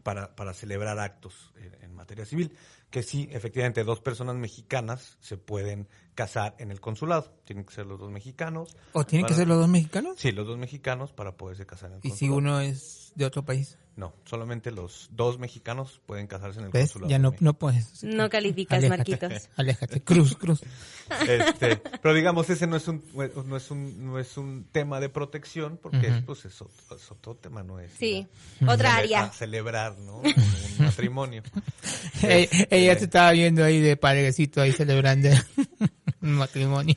para, 0.03 0.35
para 0.35 0.53
celebrar 0.53 0.99
actos 0.99 1.53
en, 1.57 1.83
en 1.83 1.93
materia 1.95 2.25
civil, 2.25 2.53
que 2.89 3.03
sí, 3.03 3.29
efectivamente, 3.31 3.83
dos 3.83 3.99
personas 4.01 4.35
mexicanas 4.35 5.17
se 5.19 5.37
pueden 5.37 5.87
casar 6.15 6.55
en 6.59 6.71
el 6.71 6.81
consulado. 6.81 7.31
Tienen 7.45 7.65
que 7.65 7.73
ser 7.73 7.85
los 7.85 7.99
dos 7.99 8.11
mexicanos. 8.11 8.75
¿O 8.93 9.05
tienen 9.05 9.27
que 9.27 9.33
ser 9.35 9.47
los 9.47 9.57
dos 9.59 9.69
mexicanos? 9.69 10.15
Sí, 10.17 10.31
los 10.31 10.47
dos 10.47 10.57
mexicanos 10.57 11.13
para 11.13 11.37
poderse 11.37 11.65
casar 11.65 11.91
en 11.91 11.97
el 11.97 11.99
Y 12.03 12.09
si 12.11 12.27
consulado. 12.27 12.37
uno 12.37 12.59
es 12.61 13.11
de 13.15 13.25
otro 13.25 13.45
país. 13.45 13.77
No, 13.99 14.13
solamente 14.23 14.71
los 14.71 15.09
dos 15.11 15.39
mexicanos 15.39 15.99
pueden 16.05 16.25
casarse 16.27 16.59
en 16.59 16.67
el 16.67 16.71
¿Ves? 16.71 16.83
consulado. 16.93 17.09
Ya 17.11 17.19
no, 17.19 17.33
no 17.41 17.53
puedes. 17.53 18.01
No 18.05 18.29
calificas, 18.29 18.77
Aléjate, 18.77 18.97
Marquitos. 18.97 19.49
Aléjate. 19.57 20.01
Cruz, 20.01 20.37
cruz. 20.37 20.61
Este, 21.27 21.77
pero 22.01 22.13
digamos, 22.13 22.49
ese 22.51 22.65
no 22.67 22.75
es 22.77 22.87
un 22.87 23.03
no 23.45 23.57
es 23.57 23.71
un 23.71 24.05
no 24.05 24.19
es 24.19 24.37
un 24.37 24.63
tema 24.71 24.99
de 24.99 25.09
protección 25.09 25.77
porque 25.81 26.21
pues 26.25 26.45
es 26.45 26.61
otro, 26.61 26.95
es 26.95 27.11
otro 27.11 27.35
tema, 27.35 27.63
no 27.63 27.79
es 27.79 27.91
Sí, 27.97 28.27
otra 28.61 28.91
cele- 28.91 28.97
área. 28.99 29.23
a 29.23 29.31
celebrar, 29.33 29.97
¿no? 29.97 30.17
Un 30.79 30.85
matrimonio. 30.85 31.41
Ella, 32.21 32.47
ella 32.69 32.97
te 32.97 33.05
estaba 33.05 33.31
viendo 33.31 33.63
ahí 33.65 33.81
de 33.81 33.97
padrecito 33.97 34.61
ahí 34.61 34.71
celebrando 34.71 35.29
un 36.21 36.33
matrimonio. 36.33 36.95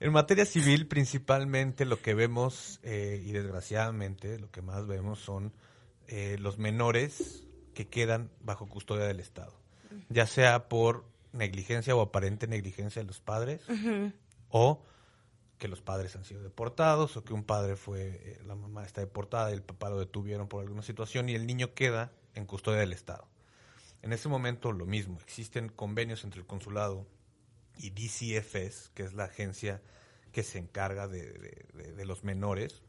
En 0.00 0.12
materia 0.12 0.44
civil, 0.46 0.86
principalmente 0.86 1.84
lo 1.84 2.00
que 2.00 2.14
vemos, 2.14 2.80
eh, 2.82 3.22
y 3.24 3.32
desgraciadamente 3.32 4.38
lo 4.38 4.50
que 4.50 4.60
más 4.62 4.86
vemos 4.86 5.18
son 5.20 5.52
eh, 6.08 6.36
los 6.40 6.58
menores 6.58 7.44
que 7.74 7.88
quedan 7.88 8.30
bajo 8.40 8.68
custodia 8.68 9.04
del 9.06 9.20
Estado, 9.20 9.52
ya 10.08 10.26
sea 10.26 10.68
por 10.68 11.04
negligencia 11.32 11.94
o 11.96 12.00
aparente 12.00 12.46
negligencia 12.46 13.02
de 13.02 13.06
los 13.08 13.20
padres, 13.20 13.62
o 14.50 14.84
que 15.58 15.68
los 15.68 15.80
padres 15.80 16.14
han 16.16 16.24
sido 16.24 16.42
deportados, 16.42 17.16
o 17.16 17.24
que 17.24 17.32
un 17.32 17.42
padre 17.44 17.76
fue, 17.76 18.20
eh, 18.24 18.40
la 18.46 18.54
mamá 18.54 18.84
está 18.84 19.00
deportada 19.00 19.50
y 19.50 19.54
el 19.54 19.62
papá 19.62 19.88
lo 19.90 19.98
detuvieron 19.98 20.48
por 20.48 20.62
alguna 20.62 20.82
situación 20.82 21.28
y 21.28 21.34
el 21.34 21.46
niño 21.46 21.74
queda 21.74 22.12
en 22.34 22.44
custodia 22.46 22.80
del 22.80 22.92
Estado. 22.92 23.26
En 24.02 24.12
ese 24.12 24.28
momento 24.28 24.72
lo 24.72 24.84
mismo, 24.86 25.18
existen 25.22 25.68
convenios 25.68 26.24
entre 26.24 26.40
el 26.40 26.46
consulado 26.46 27.06
y 27.78 27.90
DCFS, 27.90 28.90
que 28.94 29.02
es 29.04 29.14
la 29.14 29.24
agencia 29.24 29.80
que 30.32 30.42
se 30.42 30.58
encarga 30.58 31.08
de, 31.08 31.32
de- 31.32 31.66
de- 31.72 31.92
de 31.92 32.04
los 32.04 32.22
menores, 32.24 32.82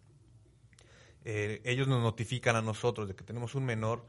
eh, 1.26 1.62
ellos 1.66 1.88
nos 1.88 2.02
notifican 2.02 2.56
a 2.56 2.62
nosotros 2.62 3.08
de 3.08 3.16
que 3.16 3.24
tenemos 3.24 3.56
un 3.56 3.66
menor 3.66 4.06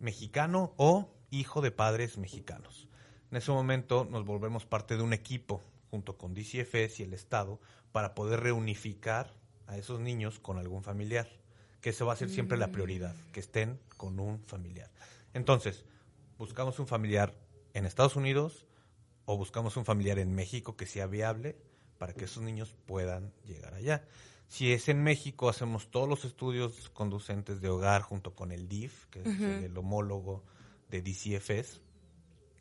mexicano 0.00 0.74
o 0.76 1.08
hijo 1.30 1.60
de 1.62 1.70
padres 1.70 2.18
mexicanos. 2.18 2.88
En 3.30 3.38
ese 3.38 3.52
momento 3.52 4.06
nos 4.10 4.24
volvemos 4.24 4.66
parte 4.66 4.96
de 4.96 5.02
un 5.02 5.12
equipo 5.12 5.62
junto 5.90 6.18
con 6.18 6.34
DCFS 6.34 7.00
y 7.00 7.02
el 7.04 7.14
Estado 7.14 7.60
para 7.92 8.14
poder 8.14 8.40
reunificar 8.40 9.32
a 9.66 9.76
esos 9.76 10.00
niños 10.00 10.38
con 10.38 10.58
algún 10.58 10.82
familiar, 10.82 11.28
que 11.80 11.90
eso 11.90 12.04
va 12.04 12.12
a 12.12 12.16
ser 12.16 12.30
siempre 12.30 12.58
la 12.58 12.72
prioridad, 12.72 13.14
que 13.32 13.40
estén 13.40 13.78
con 13.96 14.18
un 14.18 14.40
familiar. 14.44 14.90
Entonces, 15.34 15.84
buscamos 16.38 16.78
un 16.78 16.86
familiar 16.86 17.34
en 17.74 17.86
Estados 17.86 18.16
Unidos 18.16 18.66
o 19.24 19.36
buscamos 19.36 19.76
un 19.76 19.84
familiar 19.84 20.18
en 20.18 20.34
México 20.34 20.76
que 20.76 20.86
sea 20.86 21.06
viable 21.06 21.56
para 21.98 22.12
que 22.12 22.24
esos 22.24 22.42
niños 22.42 22.74
puedan 22.86 23.32
llegar 23.44 23.74
allá. 23.74 24.04
Si 24.48 24.72
es 24.72 24.88
en 24.88 25.02
México, 25.02 25.48
hacemos 25.48 25.90
todos 25.90 26.08
los 26.08 26.24
estudios 26.24 26.88
conducentes 26.90 27.60
de 27.60 27.68
hogar 27.68 28.02
junto 28.02 28.34
con 28.34 28.52
el 28.52 28.68
DIF, 28.68 29.06
que 29.06 29.20
es 29.20 29.40
el 29.40 29.76
homólogo 29.76 30.44
de 30.88 31.02
DCFS. 31.02 31.80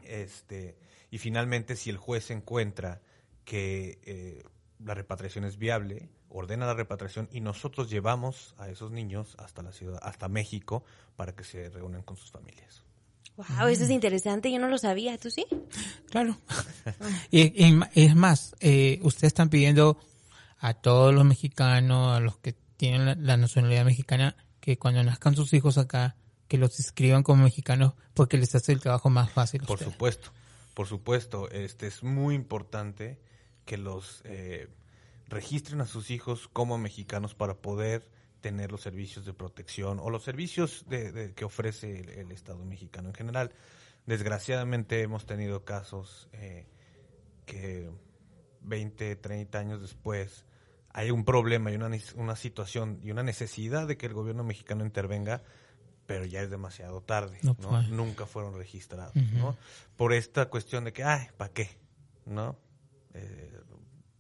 Este, 0.04 0.76
y 1.12 1.18
finalmente, 1.18 1.76
si 1.76 1.90
el 1.90 1.98
juez 1.98 2.32
encuentra 2.32 3.02
que 3.44 4.00
eh, 4.04 4.44
la 4.84 4.94
repatriación 4.96 5.46
es 5.46 5.58
viable, 5.58 6.10
ordena 6.30 6.66
la 6.66 6.74
repatriación 6.74 7.30
y 7.32 7.40
nosotros 7.40 7.90
llevamos 7.90 8.56
a 8.58 8.70
esos 8.70 8.92
niños 8.92 9.36
hasta 9.38 9.62
la 9.62 9.72
ciudad, 9.72 10.00
hasta 10.02 10.28
México, 10.28 10.84
para 11.16 11.36
que 11.36 11.44
se 11.44 11.70
reúnan 11.70 12.02
con 12.02 12.18
sus 12.18 12.32
familias. 12.32 12.84
Wow, 13.38 13.68
eso 13.68 13.84
es 13.84 13.90
interesante, 13.90 14.52
yo 14.52 14.60
no 14.60 14.70
lo 14.70 14.78
sabía, 14.78 15.18
¿tú 15.18 15.30
sí? 15.30 15.46
Claro. 16.10 16.38
y, 17.32 17.66
y 17.66 17.80
es 17.96 18.16
más, 18.16 18.56
eh, 18.62 19.00
ustedes 19.04 19.28
están 19.28 19.50
pidiendo 19.50 19.98
a 20.60 20.74
todos 20.74 21.14
los 21.14 21.26
mexicanos, 21.26 22.16
a 22.16 22.20
los 22.20 22.38
que 22.38 22.54
tienen 22.78 23.06
la, 23.06 23.16
la 23.16 23.38
nacionalidad 23.38 23.86
mexicana, 23.86 24.36
que 24.60 24.78
cuando 24.78 25.04
nazcan 25.04 25.36
sus 25.36 25.54
hijos 25.54 25.78
acá, 25.78 26.16
que 26.48 26.58
los 26.58 26.80
inscriban 26.80 27.24
como 27.24 27.44
mexicanos 27.44 27.94
porque 28.14 28.38
les 28.38 28.54
hace 28.56 28.72
el 28.72 28.80
trabajo 28.80 29.10
más 29.10 29.32
fácil. 29.32 29.62
Por 29.62 29.76
ustedes. 29.76 29.94
supuesto, 29.94 30.32
por 30.74 30.88
supuesto. 30.88 31.50
Este 31.52 31.88
es 31.88 32.04
muy 32.04 32.36
importante 32.36 33.20
que 33.66 33.78
los 33.78 34.22
eh, 34.26 34.70
registren 35.28 35.82
a 35.82 35.86
sus 35.88 36.12
hijos 36.12 36.48
como 36.52 36.78
mexicanos 36.78 37.34
para 37.34 37.56
poder 37.56 38.10
tener 38.42 38.72
los 38.72 38.82
servicios 38.82 39.26
de 39.26 39.34
protección 39.34 40.00
o 40.00 40.10
los 40.12 40.24
servicios 40.24 40.86
de, 40.88 41.12
de- 41.12 41.34
que 41.34 41.46
ofrece 41.46 42.00
el, 42.00 42.10
el 42.10 42.32
Estado 42.32 42.64
mexicano 42.64 43.10
en 43.10 43.16
general. 43.16 43.52
Desgraciadamente 44.06 45.02
hemos 45.02 45.26
tenido 45.26 45.66
casos 45.66 46.28
eh, 46.34 46.68
que 47.48 47.90
20, 48.66 49.16
30 49.16 49.60
años 49.60 49.82
después 49.82 50.46
hay 50.90 51.12
un 51.12 51.26
problema 51.26 51.72
y 51.72 51.76
una, 51.76 51.90
una 52.16 52.36
situación 52.38 53.00
y 53.04 53.12
una 53.12 53.22
necesidad 53.22 53.86
de 53.86 53.98
que 53.98 54.06
el 54.06 54.14
gobierno 54.14 54.46
mexicano 54.46 54.86
intervenga, 54.86 55.44
pero 56.06 56.24
ya 56.24 56.42
es 56.42 56.50
demasiado 56.50 57.02
tarde. 57.02 57.38
No 57.44 57.58
¿no? 57.60 57.70
fue. 57.70 57.84
Nunca 57.90 58.26
fueron 58.26 58.58
registrados. 58.58 59.14
¿no? 59.16 59.58
Por 59.98 60.14
esta 60.14 60.46
cuestión 60.46 60.86
de 60.86 60.94
que, 60.94 61.04
ay, 61.04 61.28
¿para 61.36 61.52
qué? 61.52 61.78
¿No? 62.26 62.58
Eh, 63.14 63.52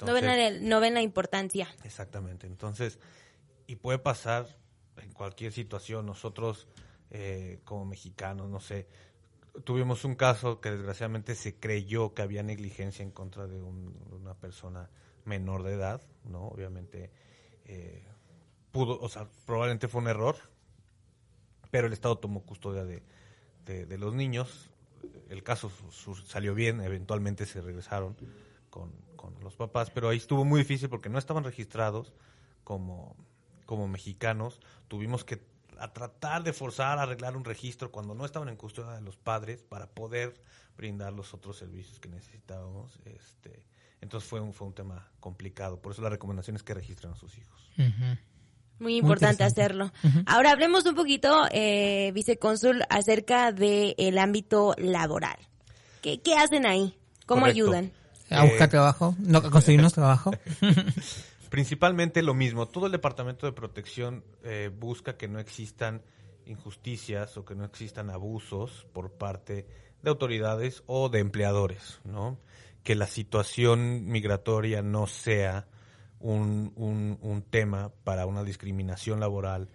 no, 0.01 0.13
ven 0.13 0.25
entonces- 0.25 0.61
la, 0.61 0.67
no 0.67 0.79
ven 0.81 0.93
la 0.95 1.01
importancia. 1.01 1.73
Exactamente. 1.85 2.45
Entonces, 2.45 2.99
y 3.67 3.77
puede 3.77 3.99
pasar 3.99 4.45
en 4.97 5.13
cualquier 5.13 5.53
situación. 5.53 6.05
Nosotros, 6.05 6.67
eh, 7.09 7.61
como 7.63 7.85
mexicanos, 7.85 8.49
no 8.49 8.59
sé, 8.59 8.87
tuvimos 9.63 10.03
un 10.05 10.15
caso 10.15 10.59
que 10.61 10.71
desgraciadamente 10.71 11.35
se 11.35 11.55
creyó 11.55 12.13
que 12.13 12.21
había 12.21 12.43
negligencia 12.43 13.03
en 13.03 13.11
contra 13.11 13.47
de 13.47 13.61
un- 13.61 13.95
una 14.11 14.33
persona 14.35 14.89
menor 15.25 15.63
de 15.63 15.73
edad, 15.73 16.01
¿no? 16.25 16.47
Obviamente, 16.47 17.11
eh, 17.65 18.03
pudo, 18.71 18.99
o 18.99 19.09
sea, 19.09 19.27
probablemente 19.45 19.87
fue 19.87 20.01
un 20.01 20.07
error, 20.07 20.35
pero 21.71 21.87
el 21.87 21.93
Estado 21.93 22.17
tomó 22.17 22.41
custodia 22.43 22.83
de, 22.85 23.03
de- 23.65 23.97
los 23.97 24.13
niños. 24.13 24.69
El 25.29 25.43
caso 25.43 25.71
salió 26.25 26.53
bien, 26.53 26.81
eventualmente 26.81 27.45
se 27.45 27.61
regresaron 27.61 28.15
con, 28.69 28.91
con 29.15 29.33
los 29.41 29.55
papás, 29.55 29.89
pero 29.91 30.09
ahí 30.09 30.17
estuvo 30.17 30.45
muy 30.45 30.59
difícil 30.59 30.89
porque 30.89 31.09
no 31.09 31.17
estaban 31.17 31.43
registrados 31.43 32.13
como, 32.63 33.15
como 33.65 33.87
mexicanos. 33.87 34.59
Tuvimos 34.87 35.23
que 35.25 35.41
a 35.79 35.93
tratar 35.93 36.43
de 36.43 36.53
forzar 36.53 36.99
a 36.99 37.03
arreglar 37.03 37.35
un 37.37 37.45
registro 37.45 37.91
cuando 37.91 38.13
no 38.15 38.25
estaban 38.25 38.49
en 38.49 38.55
custodia 38.55 38.91
de 38.93 39.01
los 39.01 39.17
padres 39.17 39.63
para 39.63 39.87
poder 39.87 40.41
brindar 40.77 41.13
los 41.13 41.33
otros 41.33 41.57
servicios 41.57 41.99
que 41.99 42.09
necesitábamos. 42.09 42.99
Este, 43.05 43.65
entonces 44.01 44.29
fue 44.29 44.39
un, 44.41 44.53
fue 44.53 44.67
un 44.67 44.73
tema 44.73 45.09
complicado. 45.19 45.81
Por 45.81 45.93
eso 45.93 46.01
la 46.01 46.09
recomendación 46.09 46.55
es 46.55 46.63
que 46.63 46.73
registren 46.73 47.13
a 47.13 47.15
sus 47.15 47.37
hijos. 47.37 47.71
Muy 48.79 48.97
importante 48.97 49.43
hacerlo. 49.43 49.91
Ahora 50.25 50.51
hablemos 50.51 50.85
un 50.85 50.95
poquito, 50.95 51.45
eh, 51.51 52.11
vicecónsul, 52.13 52.83
acerca 52.89 53.51
del 53.53 54.17
ámbito 54.17 54.75
laboral. 54.77 55.37
¿Qué, 56.01 56.21
qué 56.21 56.35
hacen 56.35 56.65
ahí? 56.65 56.97
¿Cómo 57.25 57.41
Correcto. 57.41 57.63
ayudan? 57.63 57.91
A 58.29 58.45
Eh, 58.45 58.49
buscar 58.49 58.69
trabajo, 58.69 59.15
no 59.19 59.37
a 59.37 59.49
conseguirnos 59.49 59.93
trabajo. 59.93 60.31
Principalmente 61.49 62.21
lo 62.21 62.33
mismo. 62.33 62.67
Todo 62.67 62.85
el 62.87 62.91
Departamento 62.91 63.45
de 63.45 63.53
Protección 63.53 64.23
eh, 64.43 64.69
busca 64.73 65.17
que 65.17 65.27
no 65.27 65.39
existan 65.39 66.01
injusticias 66.45 67.37
o 67.37 67.45
que 67.45 67.55
no 67.55 67.65
existan 67.65 68.09
abusos 68.09 68.85
por 68.93 69.11
parte 69.13 69.65
de 70.01 70.09
autoridades 70.09 70.83
o 70.85 71.09
de 71.09 71.19
empleadores, 71.19 71.99
¿no? 72.03 72.39
Que 72.83 72.95
la 72.95 73.07
situación 73.07 74.05
migratoria 74.05 74.81
no 74.81 75.07
sea 75.07 75.67
un, 76.19 76.71
un- 76.75 77.17
un 77.21 77.41
tema 77.41 77.91
para 78.03 78.25
una 78.25 78.43
discriminación 78.43 79.19
laboral, 79.19 79.69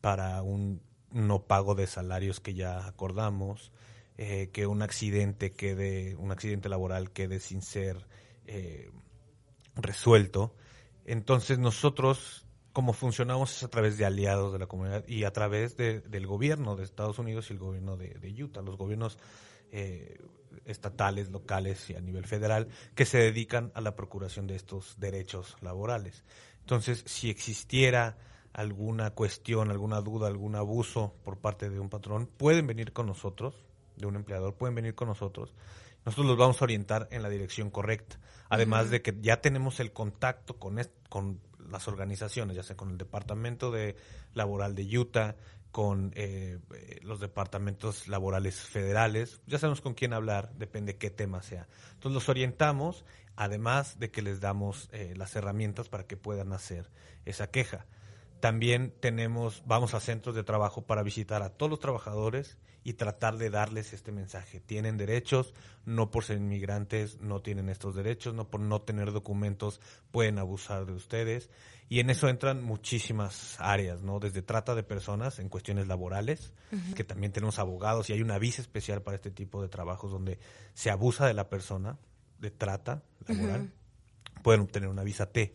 para 0.00 0.42
un 0.42 0.80
no 1.10 1.42
pago 1.46 1.74
de 1.74 1.86
salarios 1.86 2.40
que 2.40 2.54
ya 2.54 2.86
acordamos, 2.86 3.70
eh, 4.16 4.50
que 4.52 4.66
un 4.66 4.82
accidente 4.82 5.52
quede, 5.52 6.16
un 6.16 6.32
accidente 6.32 6.68
laboral 6.68 7.10
quede 7.10 7.38
sin 7.40 7.62
ser 7.62 8.06
eh, 8.46 8.90
resuelto. 9.76 10.54
Entonces 11.04 11.58
nosotros 11.58 12.46
como 12.74 12.92
funcionamos 12.92 13.56
es 13.56 13.62
a 13.62 13.68
través 13.68 13.96
de 13.98 14.04
aliados 14.04 14.52
de 14.52 14.58
la 14.58 14.66
comunidad 14.66 15.06
y 15.06 15.22
a 15.22 15.32
través 15.32 15.76
de, 15.76 16.00
del 16.00 16.26
gobierno 16.26 16.74
de 16.74 16.82
Estados 16.82 17.20
Unidos 17.20 17.48
y 17.48 17.52
el 17.52 17.60
gobierno 17.60 17.96
de, 17.96 18.08
de 18.14 18.42
Utah, 18.42 18.62
los 18.62 18.76
gobiernos 18.76 19.16
eh, 19.70 20.18
estatales, 20.64 21.30
locales 21.30 21.88
y 21.90 21.94
a 21.94 22.00
nivel 22.00 22.26
federal 22.26 22.68
que 22.96 23.04
se 23.04 23.18
dedican 23.18 23.70
a 23.74 23.80
la 23.80 23.94
procuración 23.94 24.48
de 24.48 24.56
estos 24.56 24.98
derechos 24.98 25.56
laborales. 25.60 26.24
Entonces, 26.60 27.04
si 27.06 27.30
existiera 27.30 28.16
alguna 28.52 29.10
cuestión, 29.10 29.70
alguna 29.70 30.00
duda, 30.00 30.26
algún 30.26 30.56
abuso 30.56 31.14
por 31.24 31.38
parte 31.38 31.70
de 31.70 31.78
un 31.78 31.90
patrón, 31.90 32.28
pueden 32.36 32.66
venir 32.66 32.92
con 32.92 33.06
nosotros, 33.06 33.54
de 33.96 34.06
un 34.06 34.16
empleador, 34.16 34.54
pueden 34.54 34.74
venir 34.74 34.94
con 34.94 35.08
nosotros. 35.08 35.52
Nosotros 36.04 36.26
los 36.26 36.36
vamos 36.36 36.60
a 36.60 36.64
orientar 36.64 37.08
en 37.10 37.22
la 37.22 37.28
dirección 37.28 37.70
correcta. 37.70 38.18
Además 38.48 38.90
de 38.90 39.02
que 39.02 39.16
ya 39.20 39.40
tenemos 39.40 39.80
el 39.80 39.92
contacto 39.92 40.58
con, 40.58 40.78
con 41.08 41.40
las 41.70 41.88
organizaciones, 41.88 42.56
ya 42.56 42.62
sea 42.62 42.76
con 42.76 42.90
el 42.90 42.98
Departamento 42.98 43.70
de 43.70 43.96
Laboral 44.34 44.74
de 44.74 44.98
Utah, 44.98 45.36
con 45.74 46.12
eh, 46.14 46.60
los 47.02 47.18
departamentos 47.18 48.06
laborales 48.06 48.60
federales, 48.60 49.40
ya 49.46 49.58
sabemos 49.58 49.80
con 49.80 49.94
quién 49.94 50.12
hablar, 50.12 50.52
depende 50.54 50.98
qué 50.98 51.10
tema 51.10 51.42
sea. 51.42 51.66
Entonces 51.94 52.12
los 52.12 52.28
orientamos, 52.28 53.04
además 53.34 53.98
de 53.98 54.12
que 54.12 54.22
les 54.22 54.38
damos 54.38 54.88
eh, 54.92 55.14
las 55.16 55.34
herramientas 55.34 55.88
para 55.88 56.06
que 56.06 56.16
puedan 56.16 56.52
hacer 56.52 56.90
esa 57.24 57.48
queja. 57.48 57.86
También 58.44 58.92
tenemos, 59.00 59.62
vamos 59.64 59.94
a 59.94 60.00
centros 60.00 60.34
de 60.34 60.44
trabajo 60.44 60.82
para 60.82 61.02
visitar 61.02 61.42
a 61.42 61.48
todos 61.48 61.70
los 61.70 61.80
trabajadores 61.80 62.58
y 62.82 62.92
tratar 62.92 63.38
de 63.38 63.48
darles 63.48 63.94
este 63.94 64.12
mensaje. 64.12 64.60
Tienen 64.60 64.98
derechos, 64.98 65.54
no 65.86 66.10
por 66.10 66.24
ser 66.24 66.36
inmigrantes 66.36 67.22
no 67.22 67.40
tienen 67.40 67.70
estos 67.70 67.94
derechos, 67.94 68.34
no 68.34 68.50
por 68.50 68.60
no 68.60 68.82
tener 68.82 69.12
documentos 69.12 69.80
pueden 70.10 70.38
abusar 70.38 70.84
de 70.84 70.92
ustedes. 70.92 71.48
Y 71.88 72.00
en 72.00 72.10
eso 72.10 72.28
entran 72.28 72.62
muchísimas 72.62 73.58
áreas, 73.60 74.02
¿no? 74.02 74.20
Desde 74.20 74.42
trata 74.42 74.74
de 74.74 74.82
personas 74.82 75.38
en 75.38 75.48
cuestiones 75.48 75.88
laborales, 75.88 76.52
que 76.94 77.02
también 77.02 77.32
tenemos 77.32 77.58
abogados 77.58 78.10
y 78.10 78.12
hay 78.12 78.20
una 78.20 78.38
visa 78.38 78.60
especial 78.60 79.00
para 79.00 79.14
este 79.14 79.30
tipo 79.30 79.62
de 79.62 79.70
trabajos 79.70 80.10
donde 80.10 80.38
se 80.74 80.90
abusa 80.90 81.26
de 81.26 81.32
la 81.32 81.48
persona 81.48 81.96
de 82.40 82.50
trata 82.50 83.04
laboral. 83.26 83.72
Pueden 84.42 84.60
obtener 84.60 84.90
una 84.90 85.02
visa 85.02 85.32
T, 85.32 85.54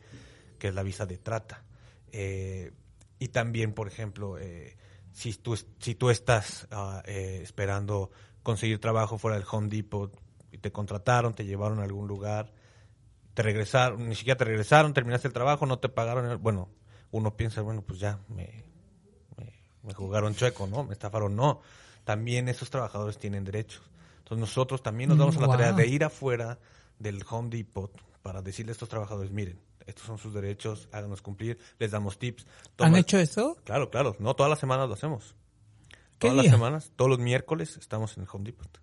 que 0.57 0.69
es 0.69 0.73
la 0.73 0.81
visa 0.81 1.05
de 1.05 1.19
trata 1.19 1.65
eh, 2.11 2.71
y 3.19 3.27
también, 3.27 3.73
por 3.73 3.87
ejemplo, 3.87 4.37
eh, 4.39 4.77
si, 5.11 5.33
tú, 5.33 5.57
si 5.79 5.95
tú 5.95 6.09
estás 6.09 6.67
ah, 6.71 7.03
eh, 7.05 7.41
esperando 7.43 8.09
conseguir 8.43 8.79
trabajo 8.79 9.17
fuera 9.17 9.37
del 9.37 9.45
Home 9.51 9.67
Depot 9.67 10.17
y 10.51 10.57
te 10.57 10.71
contrataron, 10.71 11.33
te 11.33 11.45
llevaron 11.45 11.79
a 11.79 11.83
algún 11.83 12.07
lugar, 12.07 12.51
te 13.33 13.43
regresaron, 13.43 14.07
ni 14.07 14.15
siquiera 14.15 14.37
te 14.37 14.45
regresaron, 14.45 14.93
terminaste 14.93 15.27
el 15.27 15.33
trabajo, 15.33 15.65
no 15.65 15.79
te 15.79 15.89
pagaron, 15.89 16.41
bueno, 16.41 16.69
uno 17.11 17.35
piensa, 17.35 17.61
bueno, 17.61 17.81
pues 17.81 17.99
ya 17.99 18.19
me, 18.29 18.63
me, 19.83 19.93
jugaron 19.93 20.33
chueco, 20.33 20.67
¿no? 20.67 20.85
Me 20.85 20.93
estafaron, 20.93 21.35
no. 21.35 21.61
También 22.05 22.47
esos 22.47 22.69
trabajadores 22.69 23.17
tienen 23.17 23.43
derechos. 23.43 23.81
Entonces 24.19 24.39
nosotros 24.39 24.81
también 24.81 25.09
nos 25.09 25.17
damos 25.17 25.37
a 25.37 25.41
la 25.41 25.47
tarea 25.47 25.73
de 25.73 25.87
ir 25.87 26.03
afuera 26.03 26.59
del 26.99 27.23
Home 27.29 27.49
Depot 27.49 27.91
para 28.21 28.41
decirle 28.41 28.71
a 28.71 28.73
estos 28.73 28.89
trabajadores, 28.89 29.31
miren, 29.31 29.59
estos 29.89 30.05
son 30.05 30.17
sus 30.17 30.33
derechos, 30.33 30.87
háganos 30.91 31.21
cumplir, 31.21 31.57
les 31.79 31.91
damos 31.91 32.17
tips. 32.17 32.45
¿Han 32.77 32.95
hecho 32.95 33.17
eso? 33.17 33.57
Claro, 33.63 33.89
claro, 33.89 34.15
no 34.19 34.35
todas 34.35 34.49
las 34.49 34.59
semanas 34.59 34.87
lo 34.87 34.93
hacemos. 34.93 35.35
Todas 36.17 36.35
las 36.35 36.47
semanas, 36.47 36.91
todos 36.95 37.09
los 37.09 37.19
miércoles 37.19 37.77
estamos 37.77 38.17
en 38.17 38.23
el 38.23 38.29
Home 38.31 38.45
Depot. 38.45 38.79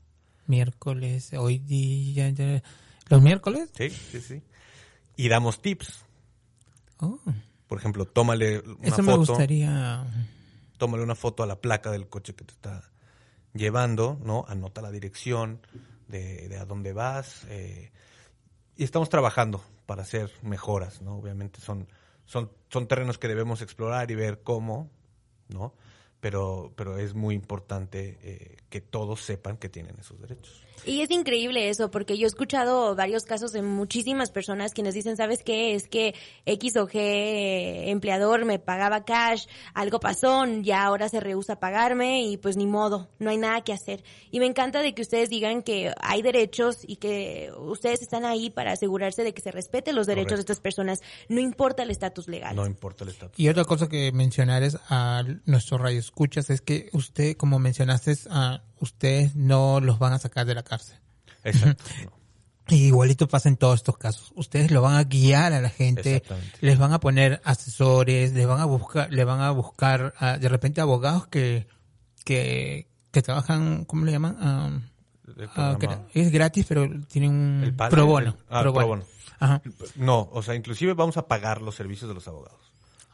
Miércoles, 0.46 1.32
hoy 1.34 1.58
día, 1.58 2.32
¿los 3.08 3.22
miércoles? 3.22 3.70
Sí, 3.76 3.90
sí, 3.90 4.20
sí. 4.20 4.42
Y 5.16 5.28
damos 5.28 5.60
tips. 5.60 6.04
Oh. 6.98 7.18
Por 7.66 7.78
ejemplo, 7.78 8.06
tómale 8.06 8.60
una 8.60 8.88
Eso 8.88 9.02
me 9.02 9.16
gustaría. 9.16 10.06
Tómale 10.78 11.02
una 11.02 11.14
foto 11.14 11.42
a 11.42 11.46
la 11.46 11.60
placa 11.60 11.90
del 11.90 12.08
coche 12.08 12.34
que 12.34 12.44
te 12.44 12.52
está 12.52 12.90
llevando, 13.54 14.18
¿no? 14.22 14.44
Anota 14.48 14.82
la 14.82 14.90
dirección 14.90 15.60
de, 16.08 16.48
de 16.48 16.58
a 16.58 16.64
dónde 16.64 16.92
vas. 16.92 17.44
Eh, 17.48 17.92
y 18.76 18.84
estamos 18.84 19.08
trabajando 19.08 19.62
para 19.86 20.02
hacer 20.02 20.30
mejoras, 20.42 21.00
¿no? 21.00 21.16
Obviamente 21.16 21.60
son, 21.60 21.88
son, 22.24 22.50
son 22.68 22.88
terrenos 22.88 23.18
que 23.18 23.28
debemos 23.28 23.62
explorar 23.62 24.10
y 24.10 24.14
ver 24.14 24.42
cómo, 24.42 24.90
¿no? 25.48 25.74
Pero, 26.20 26.72
pero 26.76 26.98
es 26.98 27.14
muy 27.14 27.34
importante 27.34 28.18
eh, 28.22 28.56
que 28.68 28.80
todos 28.80 29.20
sepan 29.22 29.56
que 29.56 29.68
tienen 29.68 29.96
esos 30.00 30.20
derechos. 30.20 30.65
Y 30.84 31.00
es 31.00 31.10
increíble 31.10 31.68
eso, 31.68 31.90
porque 31.90 32.18
yo 32.18 32.26
he 32.26 32.28
escuchado 32.28 32.94
varios 32.94 33.24
casos 33.24 33.52
de 33.52 33.62
muchísimas 33.62 34.30
personas 34.30 34.72
quienes 34.72 34.94
dicen, 34.94 35.16
¿sabes 35.16 35.42
qué? 35.42 35.74
Es 35.74 35.88
que 35.88 36.14
X 36.44 36.76
o 36.76 36.86
G 36.86 37.88
empleador 37.88 38.44
me 38.44 38.58
pagaba 38.58 39.04
cash, 39.04 39.46
algo 39.74 40.00
pasó, 40.00 40.44
ya 40.62 40.84
ahora 40.84 41.08
se 41.08 41.20
rehúsa 41.20 41.54
a 41.54 41.60
pagarme 41.60 42.22
y 42.22 42.36
pues 42.36 42.56
ni 42.56 42.66
modo, 42.66 43.08
no 43.18 43.30
hay 43.30 43.38
nada 43.38 43.62
que 43.62 43.72
hacer. 43.72 44.04
Y 44.30 44.40
me 44.40 44.46
encanta 44.46 44.82
de 44.82 44.94
que 44.94 45.02
ustedes 45.02 45.30
digan 45.30 45.62
que 45.62 45.92
hay 46.00 46.22
derechos 46.22 46.78
y 46.86 46.96
que 46.96 47.50
ustedes 47.58 48.02
están 48.02 48.24
ahí 48.24 48.50
para 48.50 48.72
asegurarse 48.72 49.24
de 49.24 49.32
que 49.32 49.42
se 49.42 49.50
respeten 49.50 49.94
los 49.94 50.06
derechos 50.06 50.36
de 50.36 50.40
estas 50.40 50.60
personas, 50.60 51.00
no 51.28 51.40
importa 51.40 51.82
el 51.82 51.90
estatus 51.90 52.28
legal. 52.28 52.54
No 52.54 52.66
importa 52.66 53.04
el 53.04 53.10
estatus. 53.10 53.38
Y 53.38 53.48
otra 53.48 53.64
cosa 53.64 53.88
que 53.88 54.12
mencionar 54.12 54.62
es 54.62 54.78
a 54.88 55.24
nuestro 55.44 55.78
radio 55.78 55.98
escuchas 55.98 56.50
es 56.50 56.60
que 56.60 56.88
usted, 56.92 57.36
como 57.36 57.58
mencionaste, 57.58 58.16
a 58.30 58.62
ustedes 58.80 59.34
no 59.36 59.80
los 59.80 59.98
van 59.98 60.12
a 60.12 60.18
sacar 60.18 60.46
de 60.46 60.54
la 60.54 60.62
cárcel. 60.62 60.98
Exacto. 61.44 61.84
Y 62.68 62.86
igualito 62.86 63.28
pasa 63.28 63.48
en 63.48 63.56
todos 63.56 63.76
estos 63.76 63.96
casos. 63.96 64.32
Ustedes 64.34 64.72
lo 64.72 64.82
van 64.82 64.96
a 64.96 65.04
guiar 65.04 65.52
a 65.52 65.60
la 65.60 65.68
gente, 65.68 66.24
les 66.60 66.78
van 66.78 66.92
a 66.92 66.98
poner 66.98 67.40
asesores, 67.44 68.32
les 68.32 68.46
van 68.46 68.60
a 68.60 68.64
buscar, 68.64 69.12
le 69.12 69.24
van 69.24 69.40
a 69.40 69.52
buscar 69.52 70.14
ah, 70.18 70.36
de 70.36 70.48
repente 70.48 70.80
abogados 70.80 71.28
que, 71.28 71.68
que, 72.24 72.88
que 73.12 73.22
trabajan, 73.22 73.84
¿cómo 73.84 74.04
le 74.04 74.10
llaman? 74.10 74.36
Ah, 74.40 75.78
es 76.12 76.32
gratis, 76.32 76.66
pero 76.68 76.88
tienen 77.06 77.30
un 77.30 77.76
pro 77.76 78.06
bono. 78.06 78.36
pro 78.48 78.72
bono. 78.72 79.04
No, 79.94 80.28
o 80.32 80.42
sea, 80.42 80.54
inclusive 80.54 80.94
vamos 80.94 81.16
a 81.18 81.28
pagar 81.28 81.62
los 81.62 81.76
servicios 81.76 82.08
de 82.08 82.14
los 82.14 82.26
abogados. 82.26 82.65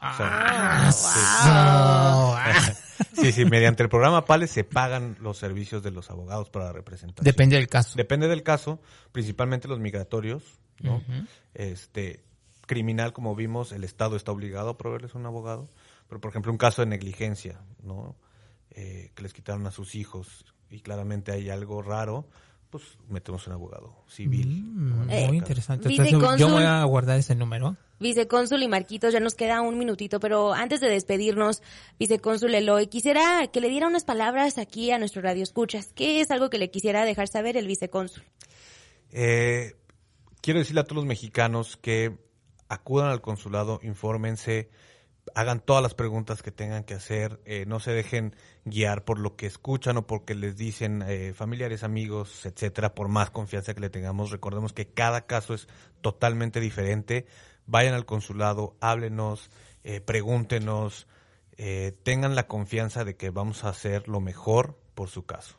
Ah, 0.05 0.91
sí. 3.13 3.31
sí, 3.31 3.45
mediante 3.45 3.83
el 3.83 3.89
programa 3.89 4.25
PALE 4.25 4.47
se 4.47 4.63
pagan 4.65 5.15
los 5.21 5.37
servicios 5.37 5.81
de 5.81 5.91
los 5.91 6.09
abogados 6.09 6.49
para 6.49 6.65
la 6.65 6.73
representación. 6.73 7.23
Depende 7.23 7.55
del 7.55 7.67
caso. 7.67 7.95
Depende 7.95 8.27
del 8.27 8.43
caso, 8.43 8.81
principalmente 9.11 9.67
los 9.67 9.79
migratorios, 9.79 10.43
¿no? 10.81 11.01
Este, 11.53 12.23
criminal, 12.65 13.13
como 13.13 13.35
vimos, 13.35 13.71
el 13.71 13.83
Estado 13.83 14.15
está 14.15 14.31
obligado 14.31 14.69
a 14.69 14.77
proveerles 14.77 15.15
un 15.15 15.25
abogado, 15.25 15.69
pero 16.07 16.19
por 16.19 16.31
ejemplo 16.31 16.51
un 16.51 16.57
caso 16.57 16.81
de 16.81 16.87
negligencia, 16.87 17.61
¿no? 17.81 18.15
Eh, 18.71 19.11
que 19.15 19.23
les 19.23 19.33
quitaron 19.33 19.65
a 19.67 19.71
sus 19.71 19.95
hijos 19.95 20.45
y 20.69 20.81
claramente 20.81 21.31
hay 21.31 21.49
algo 21.49 21.81
raro, 21.81 22.27
pues 22.73 22.97
metemos 23.07 23.45
un 23.45 23.53
abogado 23.53 23.93
civil. 24.07 24.63
Mm, 24.63 25.27
muy 25.27 25.37
interesante. 25.37 25.89
Entonces, 25.89 26.39
yo 26.39 26.49
voy 26.49 26.63
a 26.63 26.83
guardar 26.85 27.19
ese 27.19 27.35
número. 27.35 27.77
Vicecónsul 27.99 28.63
y 28.63 28.67
Marquitos, 28.67 29.13
ya 29.13 29.19
nos 29.19 29.35
queda 29.35 29.61
un 29.61 29.77
minutito, 29.77 30.19
pero 30.19 30.55
antes 30.55 30.81
de 30.81 30.89
despedirnos, 30.89 31.61
Vicecónsul 31.99 32.55
Eloy, 32.55 32.87
quisiera 32.87 33.45
que 33.53 33.61
le 33.61 33.69
diera 33.69 33.87
unas 33.87 34.05
palabras 34.05 34.57
aquí 34.57 34.89
a 34.89 34.97
nuestro 34.97 35.21
radio 35.21 35.43
escuchas. 35.43 35.91
¿Qué 35.93 36.19
es 36.19 36.31
algo 36.31 36.49
que 36.49 36.57
le 36.57 36.71
quisiera 36.71 37.05
dejar 37.05 37.27
saber 37.27 37.57
el 37.57 37.67
vicecónsul? 37.67 38.23
Eh, 39.11 39.75
quiero 40.41 40.57
decirle 40.57 40.81
a 40.81 40.85
todos 40.85 40.95
los 40.95 41.05
mexicanos 41.05 41.77
que 41.77 42.17
acudan 42.69 43.11
al 43.11 43.21
consulado, 43.21 43.81
infórmense, 43.83 44.71
hagan 45.35 45.59
todas 45.59 45.81
las 45.81 45.93
preguntas 45.93 46.43
que 46.43 46.51
tengan 46.51 46.83
que 46.83 46.93
hacer, 46.93 47.39
eh, 47.45 47.65
no 47.65 47.79
se 47.79 47.91
dejen 47.91 48.35
guiar 48.65 49.03
por 49.03 49.19
lo 49.19 49.35
que 49.35 49.45
escuchan 49.45 49.97
o 49.97 50.07
porque 50.07 50.35
les 50.35 50.57
dicen 50.57 51.03
eh, 51.07 51.33
familiares, 51.33 51.83
amigos, 51.83 52.45
etcétera, 52.45 52.93
por 52.93 53.07
más 53.07 53.31
confianza 53.31 53.73
que 53.73 53.81
le 53.81 53.89
tengamos. 53.89 54.31
Recordemos 54.31 54.73
que 54.73 54.87
cada 54.87 55.25
caso 55.25 55.53
es 55.53 55.67
totalmente 56.01 56.59
diferente. 56.59 57.25
Vayan 57.65 57.93
al 57.93 58.05
consulado, 58.05 58.75
háblenos, 58.81 59.49
eh, 59.83 60.01
pregúntenos, 60.01 61.07
tengan 62.03 62.35
la 62.35 62.47
confianza 62.47 63.05
de 63.05 63.15
que 63.15 63.29
vamos 63.29 63.63
a 63.63 63.69
hacer 63.69 64.07
lo 64.07 64.19
mejor 64.19 64.77
por 64.95 65.09
su 65.09 65.25
caso. 65.25 65.55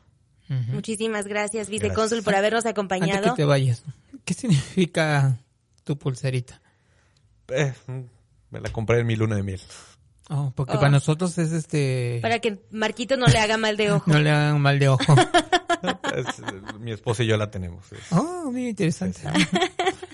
Muchísimas 0.47 1.25
gracias, 1.25 1.69
vicecónsul, 1.69 2.21
por 2.21 2.35
habernos 2.35 2.65
acompañado. 2.65 3.13
Antes 3.13 3.31
que 3.31 3.37
te 3.37 3.45
vayas, 3.45 3.83
¿qué 4.25 4.33
significa 4.33 5.39
tu 5.83 5.97
pulserita? 5.97 6.61
Me 8.55 8.61
la 8.61 8.69
compré 8.69 8.99
en 8.99 9.07
mi 9.07 9.17
luna 9.17 9.35
de 9.35 9.43
miel. 9.43 9.59
Oh, 10.29 10.53
porque 10.55 10.75
para 10.75 10.87
oh. 10.87 10.91
nosotros 10.91 11.37
es 11.37 11.51
este... 11.51 12.19
Para 12.21 12.39
que 12.39 12.65
Marquito 12.71 13.17
no 13.17 13.27
le 13.27 13.37
haga 13.37 13.57
mal 13.57 13.75
de 13.75 13.91
ojo. 13.91 14.03
no 14.09 14.17
le 14.17 14.31
hagan 14.31 14.61
mal 14.61 14.79
de 14.79 14.87
ojo. 14.87 15.13
mi 16.79 16.93
esposa 16.93 17.23
y 17.23 17.27
yo 17.27 17.35
la 17.35 17.51
tenemos. 17.51 17.85
Oh, 18.11 18.49
muy 18.49 18.69
interesante. 18.69 19.19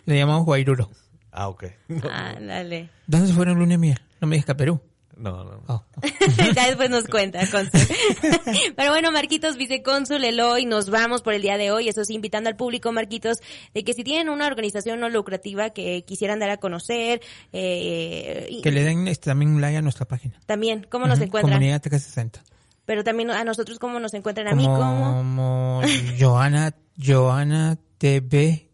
le 0.06 0.18
llamamos 0.18 0.44
Guairuro. 0.46 0.90
Ah, 1.32 1.50
ok. 1.50 1.66
Ah, 2.10 2.34
dale. 2.42 2.90
¿Dónde 3.06 3.28
se 3.28 3.34
fueron 3.34 3.60
luna 3.60 3.74
de 3.74 3.78
miel? 3.78 4.02
No 4.20 4.28
me 4.28 4.38
digas 4.38 4.48
que 4.48 4.52
a 4.54 4.58
Perú. 4.58 4.82
No, 5.22 5.44
no. 5.44 5.64
Oh. 5.68 5.84
ya 6.56 6.66
después 6.68 6.90
nos 6.90 7.06
cuenta, 7.06 7.40
cónsul. 7.52 7.80
Pero 8.76 8.92
bueno, 8.92 9.12
Marquitos, 9.12 9.56
vicecónsul 9.56 10.24
Eloy, 10.24 10.66
nos 10.66 10.90
vamos 10.90 11.22
por 11.22 11.34
el 11.34 11.44
día 11.44 11.58
de 11.58 11.72
hoy. 11.72 11.88
Eso 11.88 12.04
sí, 12.04 12.16
invitando 12.16 12.50
al 12.50 12.56
público, 12.56 12.92
Marquitos, 12.92 13.38
de 13.74 13.84
que 13.84 13.94
si 13.94 14.04
tienen 14.04 14.30
una 14.30 14.48
organización 14.48 15.00
no 15.00 15.10
lucrativa 15.10 15.70
que 15.70 16.04
quisieran 16.06 16.40
dar 16.40 16.50
a 16.50 16.58
conocer, 16.58 17.22
eh, 17.54 18.48
y 18.50 18.62
Que 18.62 18.72
le 18.72 18.84
den 18.84 19.08
este, 19.08 19.30
también 19.30 19.52
un 19.52 19.62
like 19.62 19.78
a 19.78 19.82
nuestra 19.82 20.08
página. 20.08 20.40
también, 20.48 20.88
¿cómo 20.90 21.06
nos 21.06 21.20
encuentran? 21.20 21.54
Comunidad 21.54 21.82
TK60. 21.82 22.42
Pero 22.86 23.04
también 23.04 23.30
a 23.30 23.44
nosotros, 23.44 23.78
¿cómo 23.78 24.00
nos 24.00 24.14
encuentran? 24.16 24.48
A 24.48 24.56
mí, 24.56 24.66
¿cómo? 24.66 25.14
Como 25.18 25.82
Joana, 26.20 26.74
Joana 26.98 27.78
TV, 28.00 28.71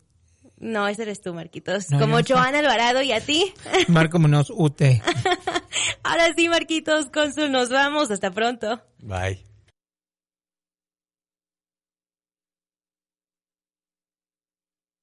No, 0.60 0.88
ese 0.88 1.04
eres 1.04 1.22
tú, 1.22 1.34
Marquitos. 1.34 1.92
No, 1.92 2.00
Como. 2.00 2.20
Joana 2.28 2.60
Alvarado 2.60 3.02
y 3.02 3.12
a 3.12 3.22
ti. 3.22 3.54
Marco 3.88 4.20
Munoz 4.20 4.50
UT. 4.50 4.82
Ahora 6.04 6.34
sí, 6.36 6.50
Marquitos, 6.50 7.08
cónsul, 7.08 7.52
nos 7.52 7.70
vamos. 7.70 8.10
Hasta 8.10 8.32
pronto. 8.32 8.82
Bye. 9.00 9.47